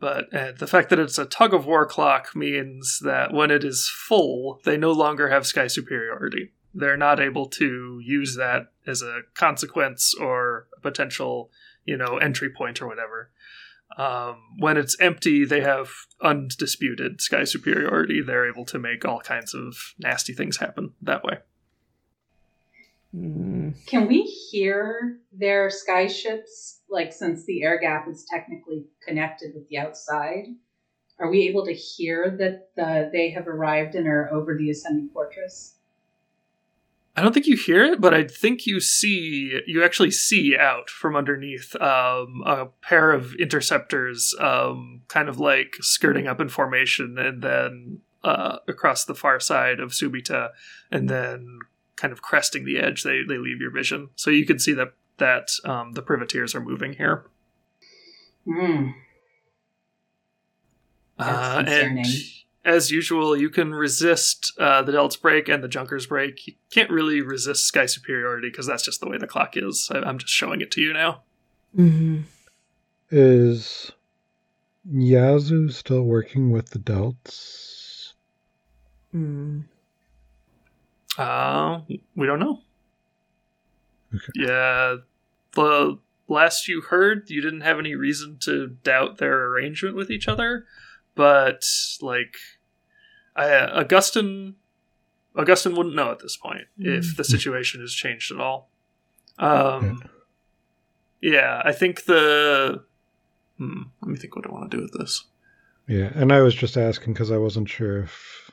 [0.00, 3.64] But uh, the fact that it's a tug of war clock means that when it
[3.64, 6.52] is full, they no longer have sky superiority.
[6.74, 11.50] They're not able to use that as a consequence or a potential,
[11.84, 13.30] you know, entry point or whatever.
[13.98, 15.90] Um, when it's empty, they have
[16.22, 18.22] undisputed sky superiority.
[18.22, 21.38] They're able to make all kinds of nasty things happen that way.
[23.14, 23.74] Mm.
[23.86, 26.80] Can we hear their sky ships?
[26.88, 30.44] Like, since the air gap is technically connected with the outside,
[31.18, 35.10] are we able to hear that the, they have arrived and are over the ascending
[35.12, 35.77] fortress?
[37.18, 40.88] I don't think you hear it, but I think you see you actually see out
[40.88, 47.18] from underneath um, a pair of interceptors, um, kind of like skirting up in formation,
[47.18, 50.50] and then uh, across the far side of Subita,
[50.92, 51.58] and then
[51.96, 54.92] kind of cresting the edge, they they leave your vision, so you can see that
[55.16, 57.24] that um, the privateers are moving here.
[58.44, 58.90] Hmm.
[61.18, 62.06] Uh, and.
[62.68, 66.46] As usual, you can resist uh, the Delt's break and the Junker's break.
[66.46, 69.88] You can't really resist Sky Superiority because that's just the way the clock is.
[69.92, 71.22] I- I'm just showing it to you now.
[71.76, 72.24] Mhm.
[73.10, 73.90] Is
[74.90, 78.12] Yazoo still working with the Delts?
[79.14, 79.64] Mm.
[81.16, 81.80] Uh,
[82.14, 82.60] we don't know.
[84.14, 84.24] Okay.
[84.36, 84.96] Yeah,
[85.54, 90.28] the last you heard, you didn't have any reason to doubt their arrangement with each
[90.28, 90.66] other,
[91.14, 91.64] but
[92.00, 92.36] like,
[93.38, 94.56] I, Augustin,
[95.36, 98.70] Augustin wouldn't know at this point if the situation has changed at all.
[99.38, 100.02] Um,
[101.20, 102.82] yeah, I think the.
[103.58, 105.24] Hmm, let me think what I want to do with this.
[105.86, 108.50] Yeah, and I was just asking because I wasn't sure if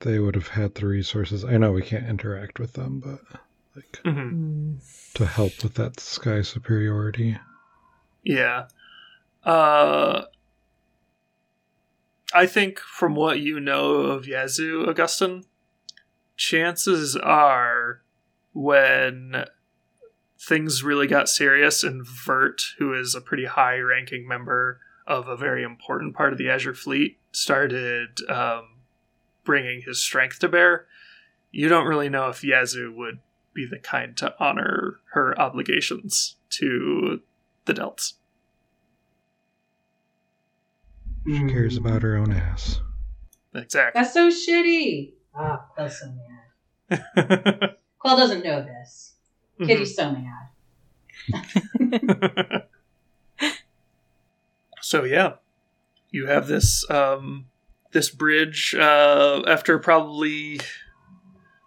[0.00, 1.44] they would have had the resources.
[1.44, 3.20] I know we can't interact with them, but
[3.74, 5.12] like hmm Mm.
[5.14, 7.38] to help with that sky superiority.
[8.22, 8.66] Yeah.
[9.44, 10.24] Uh
[12.32, 15.44] I think from what you know of Yazoo, Augustin,
[16.36, 18.02] chances are
[18.52, 19.44] when
[20.38, 25.36] things really got serious and Vert, who is a pretty high ranking member of a
[25.36, 28.76] very important part of the Azure fleet, started um,
[29.44, 30.86] bringing his strength to bear,
[31.50, 33.20] you don't really know if Yazoo would
[33.54, 37.22] be the kind to honor her obligations to
[37.64, 38.14] the Delts.
[41.28, 42.80] She cares about her own ass.
[43.54, 44.00] Exactly.
[44.00, 45.12] That's so shitty.
[45.34, 46.14] Ah, Quill's so
[46.88, 47.74] mad.
[47.98, 49.14] Quill doesn't know this.
[49.60, 50.48] Kitty's so mad.
[54.80, 55.34] so yeah,
[56.10, 57.48] you have this um,
[57.92, 60.60] this bridge uh, after probably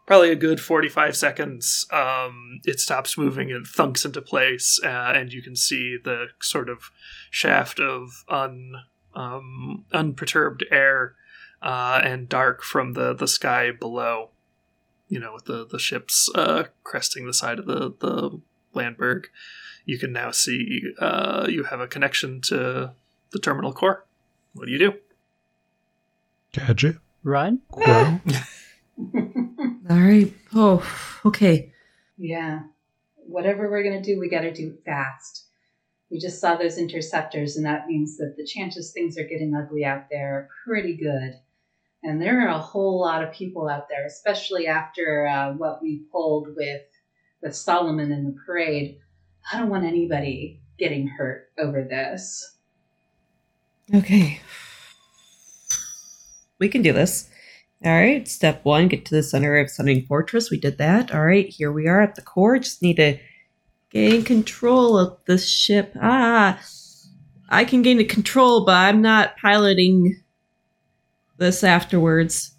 [0.08, 5.32] probably a good 45 seconds um, it stops moving and thunks into place uh, and
[5.32, 6.92] you can see the sort of
[7.30, 8.74] shaft of un,
[9.14, 11.16] um, unperturbed air
[11.62, 14.30] uh, and dark from the, the sky below
[15.08, 18.40] you know with the, the ships uh, cresting the side of the, the
[18.74, 19.28] landberg
[19.86, 22.92] you can now see uh, you have a connection to
[23.32, 24.06] the terminal core
[24.54, 24.94] what do you do
[26.52, 26.98] Gadget.
[27.24, 27.62] Run?
[27.72, 27.86] Grow.
[28.98, 30.34] All right.
[30.54, 30.86] Oh,
[31.26, 31.72] okay.
[32.18, 32.64] Yeah.
[33.16, 35.41] Whatever we're going to do, we got to do fast.
[36.12, 39.86] We just saw those interceptors, and that means that the chances things are getting ugly
[39.86, 41.40] out there are pretty good.
[42.04, 46.04] And there are a whole lot of people out there, especially after uh, what we
[46.12, 46.82] pulled with
[47.42, 49.00] with Solomon in the parade.
[49.52, 52.58] I don't want anybody getting hurt over this.
[53.94, 54.42] Okay.
[56.60, 57.30] We can do this.
[57.84, 58.28] All right.
[58.28, 60.52] Step one get to the center of Sunning Fortress.
[60.52, 61.14] We did that.
[61.14, 61.48] All right.
[61.48, 62.60] Here we are at the core.
[62.60, 63.18] Just need to
[63.92, 65.96] gain control of the ship.
[66.02, 66.60] Ah.
[67.50, 70.22] I can gain the control, but I'm not piloting
[71.38, 72.56] this afterwards.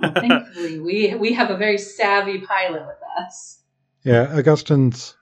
[0.00, 3.62] Well, thankfully, we we have a very savvy pilot with us.
[4.04, 5.16] Yeah, Augustine's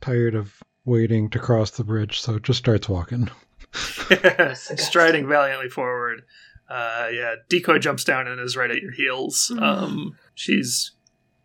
[0.00, 3.30] tired of waiting to cross the bridge, so just starts walking.
[4.54, 6.22] striding valiantly forward.
[6.68, 9.52] Uh, yeah, decoy jumps down and is right at your heels.
[9.58, 10.92] Um, she's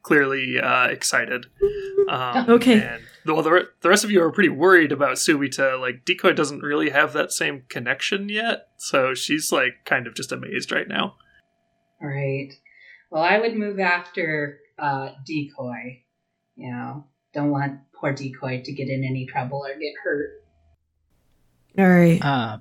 [0.05, 1.47] clearly uh, excited.
[2.07, 2.79] Um, Okay.
[2.81, 5.79] And well, the, re- the rest of you are pretty worried about Subita.
[5.81, 10.31] Like decoy doesn't really have that same connection yet, so she's like kind of just
[10.31, 11.15] amazed right now.
[12.01, 12.51] All right.
[13.09, 16.03] Well, I would move after uh, decoy.
[16.55, 20.29] You know, don't want poor decoy to get in any trouble or get hurt.
[21.79, 22.23] All right.
[22.23, 22.59] Uh,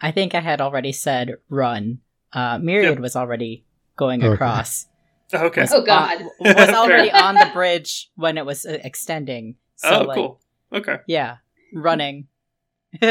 [0.00, 1.98] I think I had already said run.
[2.32, 2.98] Uh, Myriad Yep.
[3.00, 3.64] was already
[3.96, 4.32] going Okay.
[4.34, 4.86] across.
[5.32, 5.62] Okay.
[5.62, 6.20] Was Oh, God.
[6.22, 9.56] on- was already on the bridge when it was uh, extending.
[9.76, 10.40] So, oh, like, cool.
[10.72, 10.98] Okay.
[11.06, 11.36] yeah,
[11.72, 12.28] running.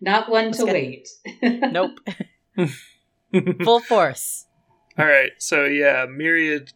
[0.00, 1.08] Not one Let's to wait.
[1.42, 1.98] nope.
[3.64, 4.46] Full force.
[4.98, 6.72] All right, so yeah, Myriad,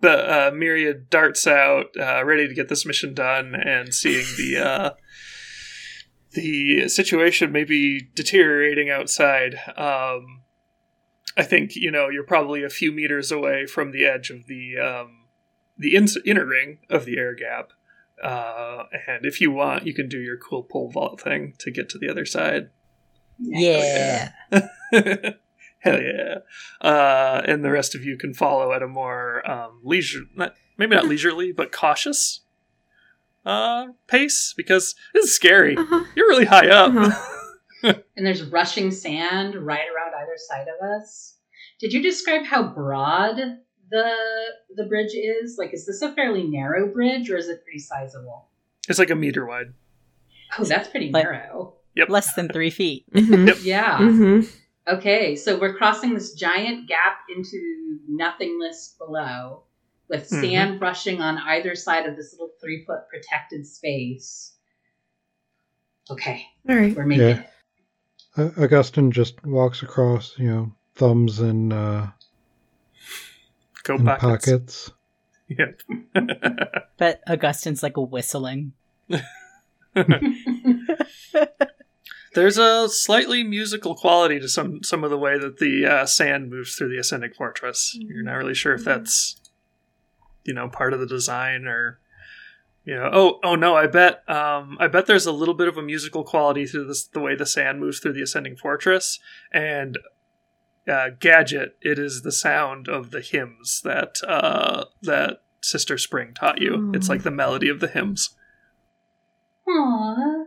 [0.00, 4.58] the uh, Myriad darts out, uh, ready to get this mission done, and seeing the
[4.64, 4.90] uh,
[6.32, 9.54] the situation maybe deteriorating outside.
[9.76, 10.42] Um,
[11.36, 14.78] I think you know you're probably a few meters away from the edge of the
[14.78, 15.24] um,
[15.76, 17.72] the in- inner ring of the air gap,
[18.22, 21.88] uh, and if you want, you can do your cool pole vault thing to get
[21.90, 22.70] to the other side.
[23.38, 24.30] Yeah.
[24.92, 26.38] Hell yeah.
[26.80, 30.96] Uh, and the rest of you can follow at a more um, leisure, not, maybe
[30.96, 32.40] not leisurely, but cautious
[33.44, 35.76] uh, pace because this is scary.
[35.76, 36.04] Uh-huh.
[36.16, 36.94] You're really high up.
[36.94, 37.30] Uh-huh.
[38.16, 41.36] And there's rushing sand right around either side of us.
[41.80, 43.36] Did you describe how broad
[43.90, 44.12] the
[44.76, 45.56] the bridge is?
[45.58, 48.48] Like, is this a fairly narrow bridge or is it pretty sizable?
[48.88, 49.72] it's like a meter wide.
[50.58, 51.74] Oh, that's pretty Like- narrow.
[51.96, 52.08] Yep.
[52.08, 53.04] Less than three feet.
[53.14, 53.64] Mhm.
[53.64, 53.98] Yeah.
[53.98, 54.48] Mhm.
[54.86, 59.64] Okay, so we're crossing this giant gap into nothingness below
[60.08, 60.40] with Mhm.
[60.42, 64.54] sand rushing on either side of this little three foot protected space.
[66.10, 66.94] Okay, All right.
[66.94, 67.40] we're making Yeah.
[67.40, 67.46] it.
[68.36, 72.10] Augustine just walks across, you know, thumbs in, uh,
[73.84, 74.22] Go in pockets.
[74.22, 74.90] pockets.
[75.46, 75.80] Yep.
[76.96, 78.72] But Augustine's like whistling.
[82.34, 86.50] There's a slightly musical quality to some some of the way that the uh, sand
[86.50, 87.96] moves through the ascending fortress.
[88.00, 89.36] You're not really sure if that's
[90.44, 92.00] you know part of the design or
[92.84, 95.76] you know oh oh no I bet um, I bet there's a little bit of
[95.76, 99.18] a musical quality to this the way the sand moves through the ascending fortress
[99.52, 99.98] and
[100.88, 106.60] uh, gadget it is the sound of the hymns that uh, that Sister Spring taught
[106.60, 106.92] you.
[106.94, 108.36] It's like the melody of the hymns.
[109.66, 110.44] Aww.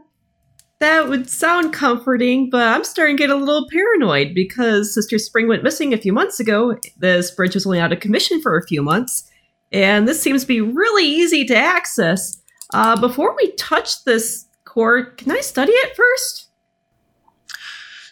[0.79, 5.47] That would sound comforting, but I'm starting to get a little paranoid because Sister Spring
[5.47, 6.77] went missing a few months ago.
[6.97, 9.27] This bridge was only out of commission for a few months,
[9.71, 12.41] and this seems to be really easy to access.
[12.73, 16.47] Uh, before we touch this core, can I study it first?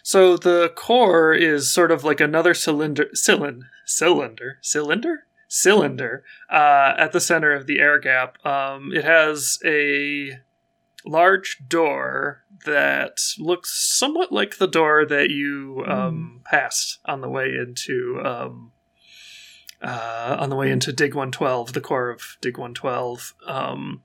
[0.02, 7.12] So the core is sort of like another cylinder, cylinder, cylinder, cylinder, cylinder uh, at
[7.12, 8.44] the center of the air gap.
[8.46, 10.38] Um, it has a
[11.04, 17.46] large door that looks somewhat like the door that you um, passed on the way
[17.46, 18.72] into um,
[19.86, 23.34] uh, on the way into Dig 112, the core of Dig 112.
[23.46, 24.02] Um,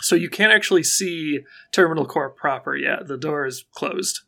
[0.00, 1.40] so you can't actually see
[1.72, 3.06] Terminal Core proper yet.
[3.06, 4.20] The door is closed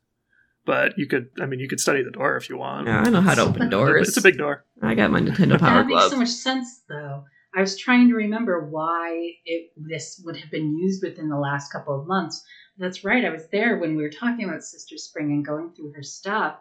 [0.68, 1.30] but you could.
[1.40, 2.88] I mean, you could study the door if you want.
[2.88, 4.06] Yeah, I know how to open doors.
[4.06, 4.66] It's a big door.
[4.82, 6.10] I got my Nintendo Power that makes Glove.
[6.10, 7.24] so much sense, though.
[7.56, 11.72] I was trying to remember why it this would have been used within the last
[11.72, 12.44] couple of months.
[12.76, 13.24] That's right.
[13.24, 16.58] I was there when we were talking about Sister Spring and going through her stuff.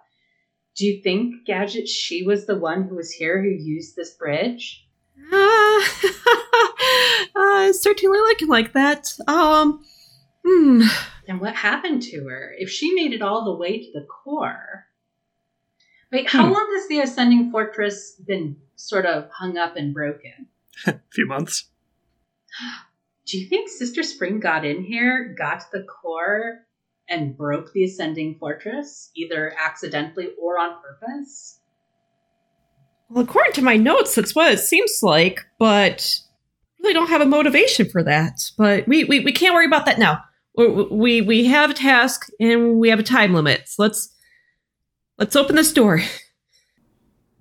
[0.78, 4.86] Do you think Gadget she was the one who was here who used this bridge?
[5.30, 5.82] Uh,
[7.36, 9.11] uh, certainly looking like that.
[9.28, 9.84] Um,
[10.45, 10.84] hmm.
[11.28, 12.53] And what happened to her?
[12.57, 14.86] If she made it all the way to the core.
[16.11, 16.53] Wait, how Hmm.
[16.53, 20.47] long has the ascending fortress been sort of hung up and broken?
[20.88, 21.69] A few months.
[23.25, 26.59] Do you think Sister Spring got in here, got to the core,
[27.09, 31.59] and broke the ascending fortress, either accidentally or on purpose?
[33.09, 36.19] Well, according to my notes, that's what it seems like, but
[36.81, 38.51] really don't have a motivation for that.
[38.57, 40.23] But we, we, we can't worry about that now.
[40.57, 43.69] We, we we have a task and we have a time limit.
[43.69, 44.13] So let's
[45.19, 46.01] let's open this door.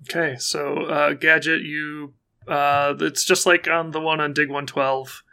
[0.03, 2.13] Okay, so uh, gadget, you.
[2.47, 5.23] Uh, it's just like on the one on Dig One Twelve.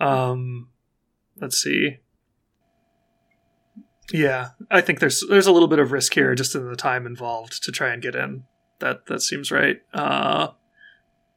[0.00, 0.68] Um,
[1.40, 1.98] let's see.
[4.12, 7.06] Yeah, I think there's there's a little bit of risk here, just in the time
[7.06, 8.44] involved to try and get in.
[8.80, 9.80] That that seems right.
[9.92, 10.48] Uh,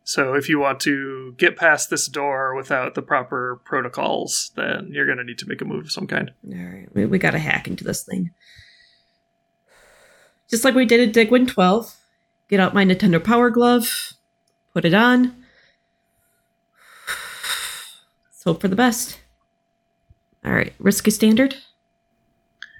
[0.03, 5.05] so if you want to get past this door without the proper protocols, then you're
[5.05, 6.31] going to need to make a move of some kind.
[6.49, 8.31] All right, we, we got to hack into this thing.
[10.49, 11.93] Just like we did at Dig 112.
[12.47, 14.13] Get out my Nintendo Power Glove,
[14.73, 15.43] put it on.
[18.29, 19.19] Let's hope for the best.
[20.45, 21.57] All right, risky standard.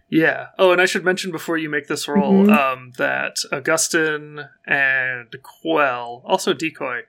[0.09, 0.47] Yeah.
[0.57, 2.55] Oh, and I should mention before you make this roll Mhm.
[2.57, 7.01] um, that Augustin and Quell, also Decoy,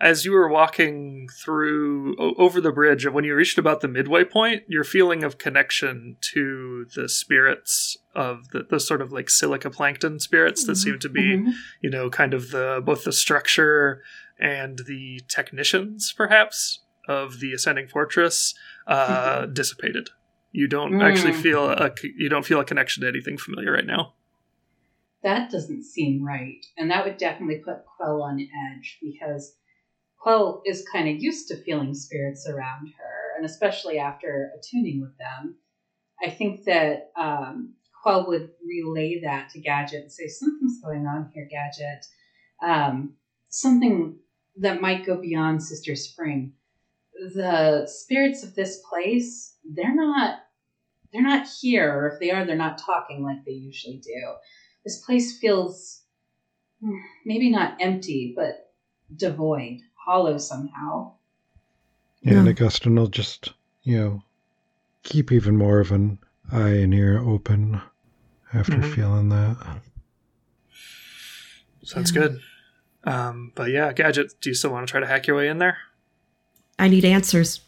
[0.00, 4.24] as you were walking through o- over the bridge, when you reached about the midway
[4.24, 9.70] point, your feeling of connection to the spirits of the, the sort of like silica
[9.70, 11.52] plankton spirits that seem to be, Mhm.
[11.80, 14.02] you know, kind of the both the structure
[14.38, 18.54] and the technicians, perhaps, of the ascending fortress
[18.86, 20.10] uh, dissipated.
[20.52, 21.42] You don't actually Mm.
[21.42, 24.14] feel a you don't feel a connection to anything familiar right now.
[25.22, 26.64] That doesn't seem right.
[26.76, 29.56] And that would definitely put Quell on edge because
[30.18, 35.16] Quell is kind of used to feeling spirits around her, and especially after attuning with
[35.18, 35.56] them.
[36.24, 41.30] I think that um, Quell would relay that to Gadget and say, Something's going on
[41.34, 42.04] here, Gadget.
[42.62, 43.14] Um,
[43.48, 44.18] something
[44.56, 46.52] that might go beyond Sister Spring.
[47.34, 50.40] The spirits of this place, they're not
[51.12, 54.34] they're not here, or if they are, they're not talking like they usually do
[54.84, 56.02] this place feels
[56.80, 58.72] hmm, maybe not empty, but
[59.14, 61.12] devoid, hollow somehow.
[62.22, 62.50] Yeah, and Yeah.
[62.50, 63.52] Augustine will just,
[63.82, 64.22] you know,
[65.02, 66.18] keep even more of an
[66.50, 67.80] eye and ear open
[68.52, 68.94] after Mhm.
[68.94, 69.80] feeling that.
[71.84, 72.20] Sounds Yeah.
[72.28, 72.40] good.
[73.04, 74.34] Um, but yeah, gadget.
[74.40, 75.78] Do you still want to try to hack your way in there?
[76.78, 77.60] I need answers.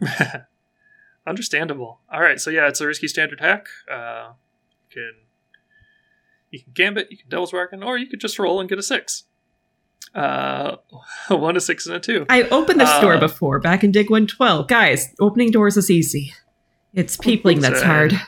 [1.26, 2.00] Understandable.
[2.12, 3.66] All right, so yeah, it's a risky standard hack.
[3.90, 4.32] Uh,
[4.90, 5.12] you can
[6.50, 8.82] you can gambit, you can devil's bargain, or you could just roll and get a
[8.82, 9.24] six.
[10.14, 10.76] Uh,
[11.28, 12.26] one, a six, and a two.
[12.28, 14.66] I opened this door Uh, before, back in Dig 112.
[14.68, 16.34] Guys, opening doors is easy.
[16.92, 18.20] It's peopling that's So- hard.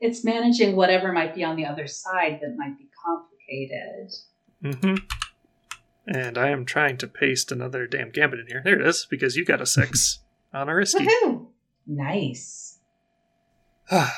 [0.00, 4.12] It's managing whatever might be on the other side that might be complicated.
[4.62, 4.96] hmm
[6.06, 8.60] And I am trying to paste another damn gambit in here.
[8.62, 10.18] There it is, because you got a six
[10.52, 11.06] on a risky.
[11.06, 11.43] Woohoo!
[11.86, 12.78] Nice.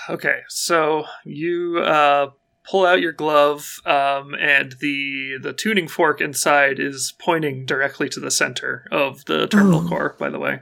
[0.09, 2.31] okay, so you uh,
[2.69, 8.21] pull out your glove, um, and the the tuning fork inside is pointing directly to
[8.21, 9.89] the center of the terminal Oh.
[9.89, 10.17] core.
[10.19, 10.61] By the way,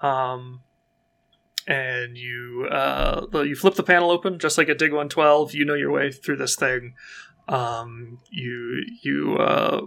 [0.00, 0.62] um,
[1.66, 5.52] and you uh, you flip the panel open just like at Dig One Twelve.
[5.54, 6.94] You know your way through this thing.
[7.48, 9.86] Um, you you uh,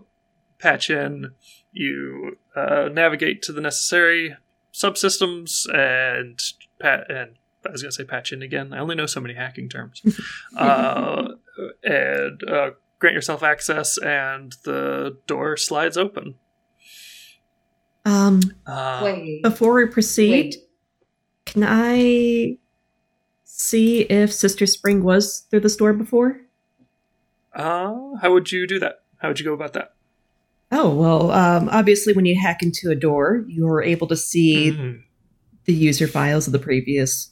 [0.59, 1.31] patch in.
[1.71, 4.35] You uh, navigate to the necessary
[4.77, 6.39] subsystems and
[6.79, 7.31] pat and
[7.65, 8.71] I was gonna say patch in again.
[8.73, 10.01] I only know so many hacking terms.
[10.57, 11.29] uh,
[11.83, 12.69] and uh,
[12.99, 16.35] grant yourself access, and the door slides open.
[18.05, 19.43] Um, Uh, Wait.
[19.43, 20.55] before we proceed, Wait.
[21.45, 22.57] can I
[23.43, 26.41] see if Sister Spring was through this door before?
[27.53, 28.99] uh, how would you do that?
[29.17, 29.95] How would you go about that?
[30.71, 35.01] Oh, well, um, obviously, when you hack into a door, you're able to see Mm.
[35.65, 37.31] the user files of the previous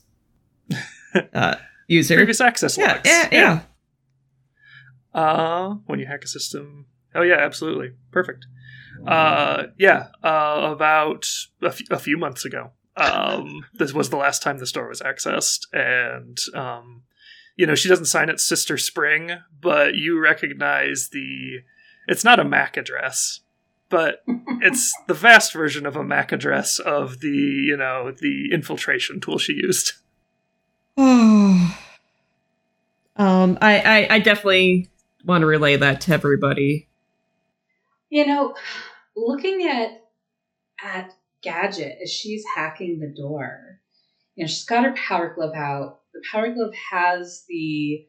[1.34, 1.56] uh,
[1.88, 2.16] user.
[2.16, 3.02] Previous access yeah, logs.
[3.10, 3.62] yeah, yeah.
[5.14, 6.86] Uh, when you hack a system.
[7.14, 7.92] Oh yeah, absolutely.
[8.12, 8.46] Perfect.
[9.08, 10.08] Uh, yeah.
[10.24, 11.26] Uh, about
[11.62, 12.72] a f- a few months ago.
[12.98, 17.04] Um, this was the last time the store was accessed, and um,
[17.58, 19.32] you know, she doesn't sign it Sister Spring,
[19.62, 21.60] but you recognize the.
[22.08, 23.42] It's not a MAC address,
[23.90, 24.24] but
[24.62, 29.38] it's the vast version of a MAC address of the, you know, the infiltration tool
[29.38, 29.94] she used.
[30.98, 31.78] Oh.
[33.16, 34.90] um, I, I, I definitely
[35.26, 36.88] want to relay that to everybody.
[38.10, 38.56] You know,
[39.16, 40.02] looking at
[40.84, 43.80] at Gadget as she's hacking the door,
[44.36, 46.02] you know, she's got her power glove out.
[46.14, 48.06] The power glove has the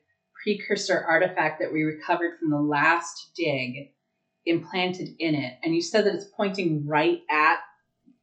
[0.46, 3.90] precursor artifact that we recovered from the last dig
[4.44, 5.54] implanted in it.
[5.64, 7.58] And you said that it's pointing right at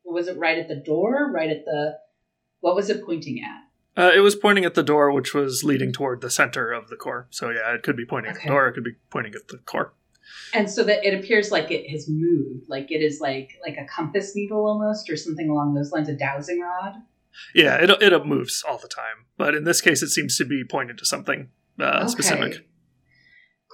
[0.05, 1.32] was it right at the door?
[1.34, 1.97] Right at the
[2.61, 4.01] what was it pointing at?
[4.01, 6.95] Uh, it was pointing at the door, which was leading toward the center of the
[6.95, 7.28] core.
[7.30, 8.67] So yeah, it could be pointing at the door.
[8.67, 9.93] It could be pointing at the core.
[10.53, 13.86] And so that it appears like it has moved, like it is like like a
[13.86, 16.95] compass needle almost, or something along those lines, a dowsing rod.
[17.53, 20.63] Yeah, it it moves all the time, but in this case, it seems to be
[20.63, 21.49] pointing to something
[21.80, 22.65] uh, specific.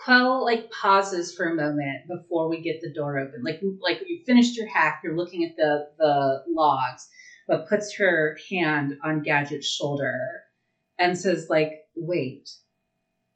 [0.06, 3.44] Quell like pauses for a moment before we get the door open.
[3.44, 7.08] Like like you finished your hack, you're looking at the the logs,
[7.48, 10.18] but puts her hand on Gadget's shoulder
[10.98, 12.50] and says like, "Wait,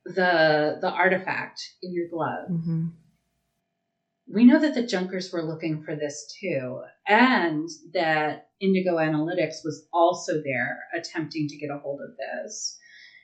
[0.06, 2.50] the the artifact in your glove.
[2.50, 2.88] Mm-hmm.
[4.28, 9.88] We know that the Junkers were looking for this too, and that Indigo Analytics was
[9.94, 12.78] also there attempting to get a hold of this,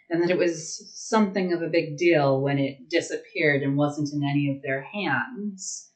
[0.10, 4.24] and that it was something of a big deal when it disappeared and wasn't in
[4.24, 5.92] any of their hands.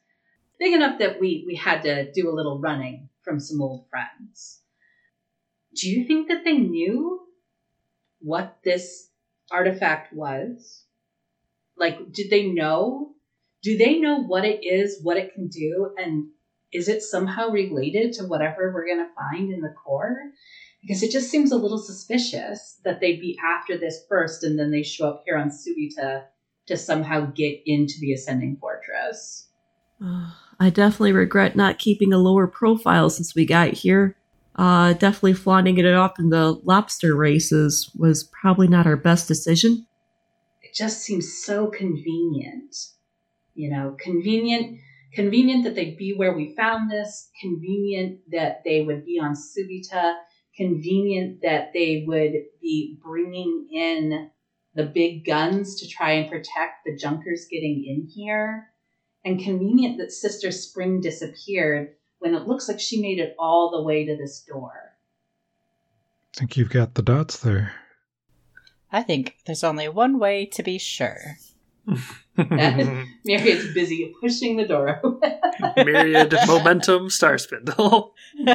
[0.58, 4.60] Big enough that we, we had to do a little running from some old friends.
[5.74, 7.26] Do you think that they knew
[8.20, 9.08] what this
[9.50, 10.84] artifact was?
[11.76, 13.14] Like, did they know
[13.64, 16.26] do they know what it is, what it can do, and
[16.70, 20.18] is it somehow related to whatever we're going to find in the core?
[20.86, 24.70] Because it just seems a little suspicious that they'd be after this first and then
[24.70, 26.24] they show up here on Subita
[26.66, 29.48] to somehow get into the Ascending Fortress.
[30.60, 34.16] I definitely regret not keeping a lower profile since we got here.
[34.56, 39.86] Uh, definitely flaunting it off in the lobster races was probably not our best decision.
[40.62, 42.76] It just seems so convenient.
[43.54, 44.78] You know, convenient
[45.12, 50.16] convenient that they'd be where we found this, convenient that they would be on Subita,
[50.56, 54.30] convenient that they would be bringing in
[54.74, 58.68] the big guns to try and protect the junkers getting in here,
[59.24, 63.82] and convenient that Sister Spring disappeared when it looks like she made it all the
[63.82, 64.96] way to this door.
[66.34, 67.72] I think you've got the dots there.
[68.90, 71.36] I think there's only one way to be sure.
[72.36, 75.32] Myriad's busy pushing the door open.
[75.76, 78.14] Myriad momentum star spindle.
[78.36, 78.52] No,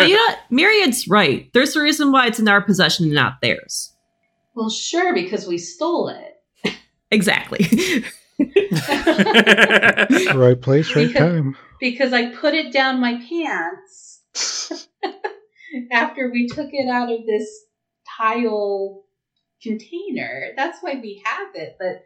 [0.00, 0.38] you know, what?
[0.50, 1.48] Myriad's right.
[1.52, 3.92] There's a reason why it's in our possession and not theirs.
[4.54, 6.74] well, sure, because we stole it.
[7.10, 7.68] Exactly.
[10.34, 11.56] Right place, right Because- time.
[11.80, 14.22] because I put it down my pants
[15.92, 17.48] after we took it out of this
[18.18, 19.04] tile
[19.62, 20.48] container.
[20.56, 22.02] That's why we have it, but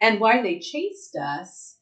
[0.00, 1.76] and why they chased us.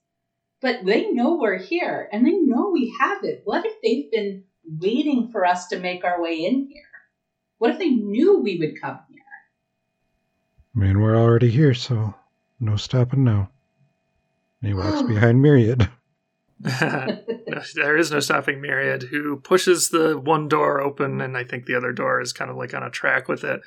[0.60, 3.42] But they know we're here and they know we have it.
[3.44, 6.82] What if they've been waiting for us to make our way in here?
[7.58, 9.22] What if they knew we would come here?
[10.74, 12.14] I mean, we're already here, so
[12.60, 13.50] no stopping now.
[14.60, 15.06] And he walks oh.
[15.06, 15.88] behind Myriad.
[17.74, 21.76] There is no stopping Myriad, who pushes the one door open, and I think the
[21.76, 23.60] other door is kind of like on a track with it.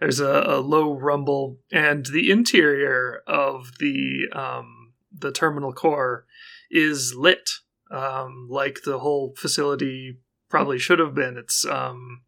[0.00, 6.26] There's a, a low rumble, and the interior of the um, the terminal core
[6.70, 7.50] is lit,
[7.90, 10.18] um, like the whole facility
[10.48, 11.36] probably should have been.
[11.36, 12.22] It's um,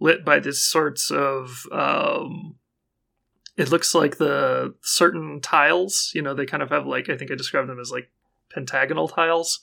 [0.00, 1.66] lit by these sorts of.
[1.72, 2.56] Um,
[3.56, 6.12] it looks like the certain tiles.
[6.14, 8.10] You know, they kind of have like I think I described them as like
[8.58, 9.60] pentagonal tiles.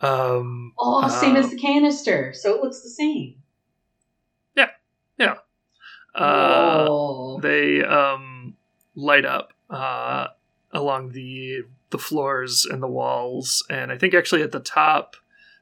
[0.00, 3.36] Um, Oh, same uh, as the canister, so it looks the same.
[4.54, 4.70] Yeah,
[5.18, 5.36] yeah.
[6.14, 7.40] Uh, oh.
[7.40, 8.56] they um,
[8.94, 10.28] light up uh,
[10.72, 15.16] along the the floors and the walls, and I think actually at the top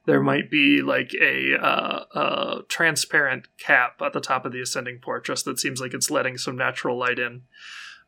[0.04, 4.98] there might be like a, uh, a transparent cap at the top of the ascending
[4.98, 7.42] fortress that seems like it's letting some natural light in.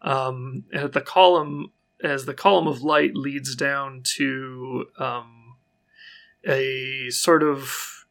[0.03, 1.71] Um, and at the column,
[2.05, 5.57] as the column of light leads down to um,
[6.47, 8.05] a sort of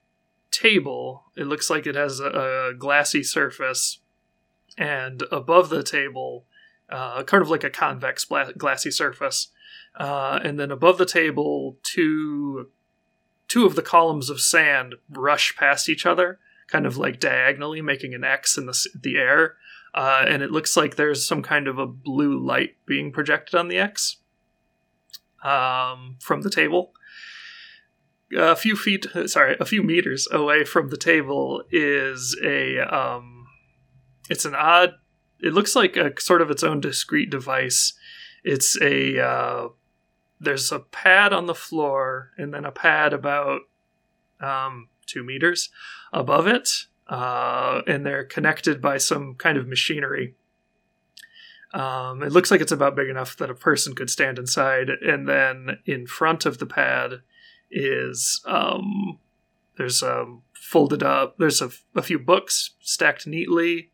[0.49, 3.99] table, it looks like it has a, a glassy surface
[4.77, 6.45] and above the table,
[6.89, 9.49] uh, kind of like a convex bla- glassy surface,
[9.99, 12.69] uh, and then above the table, two
[13.47, 18.15] two of the columns of sand brush past each other, kind of like diagonally, making
[18.15, 19.55] an X in the the air.
[19.93, 23.67] Uh, and it looks like there's some kind of a blue light being projected on
[23.67, 24.17] the X
[25.43, 26.93] um, from the table.
[28.35, 32.79] A few feet, sorry, a few meters away from the table is a.
[32.79, 33.45] Um,
[34.29, 34.93] it's an odd.
[35.39, 37.93] It looks like a sort of its own discrete device.
[38.43, 39.19] It's a.
[39.19, 39.67] Uh,
[40.39, 43.61] there's a pad on the floor, and then a pad about
[44.41, 45.69] um, two meters
[46.11, 46.69] above it,
[47.13, 50.33] uh, and they're connected by some kind of machinery.
[51.71, 55.29] Um, it looks like it's about big enough that a person could stand inside, and
[55.29, 57.21] then in front of the pad
[57.69, 59.19] is um,
[59.77, 61.37] there's a folded up.
[61.37, 63.91] There's a, a few books stacked neatly.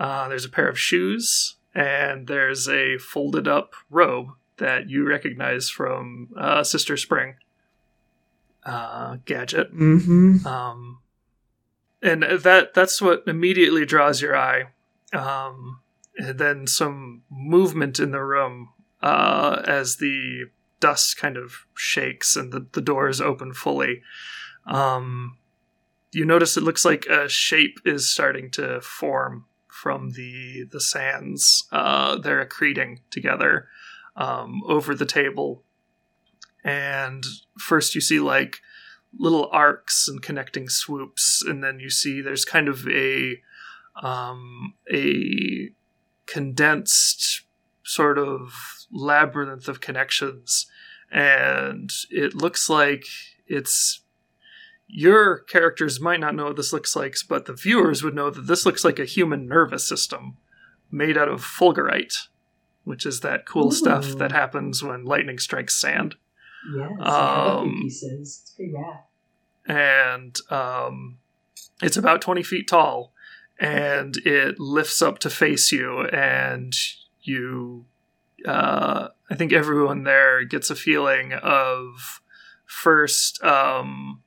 [0.00, 5.70] Uh, there's a pair of shoes, and there's a folded up robe that you recognize
[5.70, 7.36] from uh, Sister Spring
[8.64, 9.72] uh, gadget.
[9.72, 10.44] Mm-hmm.
[10.44, 10.98] Um,
[12.06, 14.64] and that that's what immediately draws your eye.
[15.12, 15.80] Um,
[16.16, 18.70] and then some movement in the room
[19.02, 20.46] uh, as the
[20.80, 24.02] dust kind of shakes and the, the doors open fully.
[24.66, 25.38] Um,
[26.12, 31.66] you notice it looks like a shape is starting to form from the the sands.
[31.70, 33.68] Uh, they're accreting together
[34.16, 35.62] um, over the table,
[36.64, 37.24] and
[37.58, 38.60] first you see like
[39.18, 43.40] little arcs and connecting swoops, and then you see there's kind of a
[44.02, 45.70] um, a
[46.26, 47.42] condensed
[47.82, 48.52] sort of
[48.90, 50.66] labyrinth of connections,
[51.10, 53.04] and it looks like
[53.46, 54.02] it's
[54.88, 58.46] your characters might not know what this looks like, but the viewers would know that
[58.46, 60.36] this looks like a human nervous system
[60.90, 62.28] made out of fulgurite,
[62.84, 66.14] which is that cool stuff that happens when lightning strikes sand.
[66.76, 68.40] Yes, yeah, Um, pieces.
[68.42, 69.00] It's pretty rad.
[69.66, 71.18] And um,
[71.82, 73.12] it's about 20 feet tall
[73.58, 76.74] and it lifts up to face you and
[77.22, 77.84] you
[78.46, 82.20] uh, i think everyone there gets a feeling of
[82.66, 84.22] first um,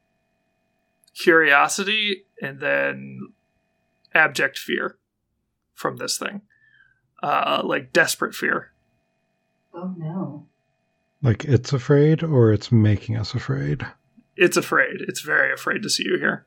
[1.13, 3.19] curiosity and then
[4.13, 4.97] abject fear
[5.73, 6.41] from this thing
[7.21, 8.71] uh, like desperate fear
[9.73, 10.47] Oh no.
[11.21, 13.85] Like it's afraid or it's making us afraid.
[14.39, 16.45] It's afraid it's very afraid to see you here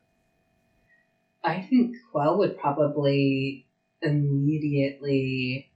[1.45, 3.67] I think Quell would probably
[4.01, 5.73] immediately,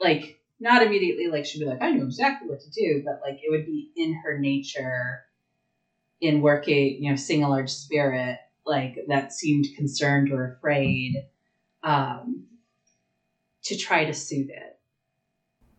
[0.00, 3.40] like, not immediately, like, she'd be like, I know exactly what to do, but, like,
[3.42, 5.24] it would be in her nature
[6.20, 11.26] in working, you know, seeing a large spirit, like, that seemed concerned or afraid,
[11.82, 12.46] um,
[13.64, 14.78] to try to soothe it.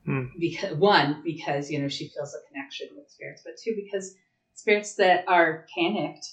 [0.05, 0.25] Hmm.
[0.39, 4.15] Because, one, because, you know, she feels a connection with spirits, but two, because
[4.57, 6.27] spirits that are panicked,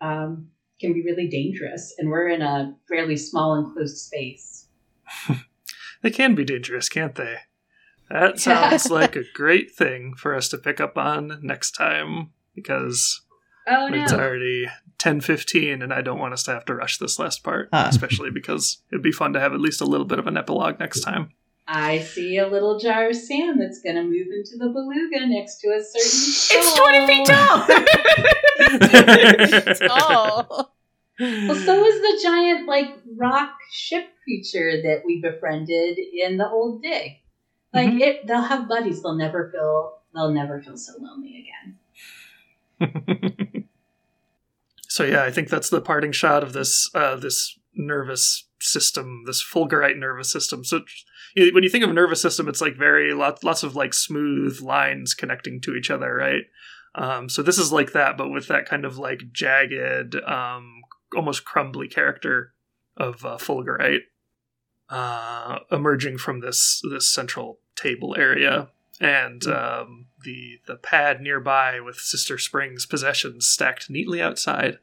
[0.00, 0.48] um,
[0.80, 4.68] can be really dangerous, and we're in a fairly small enclosed space.
[6.02, 7.38] They can be dangerous, can't they?
[8.10, 13.22] That sounds like a great thing for us to pick up on next time because
[13.66, 14.02] Oh no!
[14.02, 14.66] it's already
[14.98, 18.82] 10:15 and I don't want us to have to rush this last part, especially because
[18.92, 21.30] it'd be fun to have at least a little bit of an epilogue next time.
[21.66, 25.60] I see a little jar of sand that's going to move into the beluga next
[25.60, 26.60] to a certain.
[26.60, 27.66] It's 20 feet tall!
[29.90, 30.68] Oh.
[31.20, 36.82] Well, so is the giant like rock ship creature that we befriended in the old
[36.82, 37.12] dig.
[37.72, 38.00] Like Mhm.
[38.00, 39.02] it, they'll have buddies.
[39.02, 40.00] They'll never feel.
[40.14, 41.48] They'll never feel so lonely
[42.80, 43.64] again.
[44.88, 49.42] so yeah, I think that's the parting shot of this uh, this nervous system, this
[49.42, 50.64] fulgurite nervous system.
[50.64, 50.86] So you know,
[51.36, 54.60] when you think of a nervous system, it's like very lots lots of like smooth
[54.60, 56.44] lines connecting to each other, right?
[56.94, 60.82] Um, so this is like that, but with that kind of like jagged, um,
[61.14, 62.52] almost crumbly character
[62.96, 64.02] of uh, fulgurite
[64.88, 68.68] uh, emerging from this this central table area,
[69.00, 74.78] and um, the the pad nearby with Sister Spring's possessions stacked neatly outside.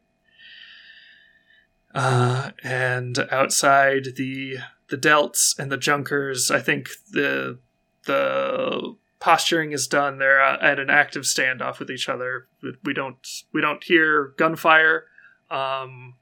[1.93, 4.57] Uh, and outside the
[4.91, 7.57] the delts and the junkers, I think the
[8.05, 10.17] the posturing is done.
[10.17, 12.47] They're uh, at an active standoff with each other.
[12.83, 15.05] We don't we don't hear gunfire.
[15.49, 16.15] Um,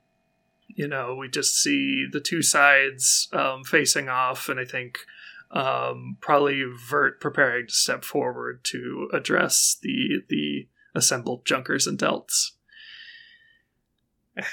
[0.67, 4.99] you know, we just see the two sides um, facing off, and I think
[5.49, 12.51] um, probably Vert preparing to step forward to address the the assembled junkers and delts.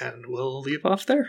[0.00, 1.28] And we'll leave off there.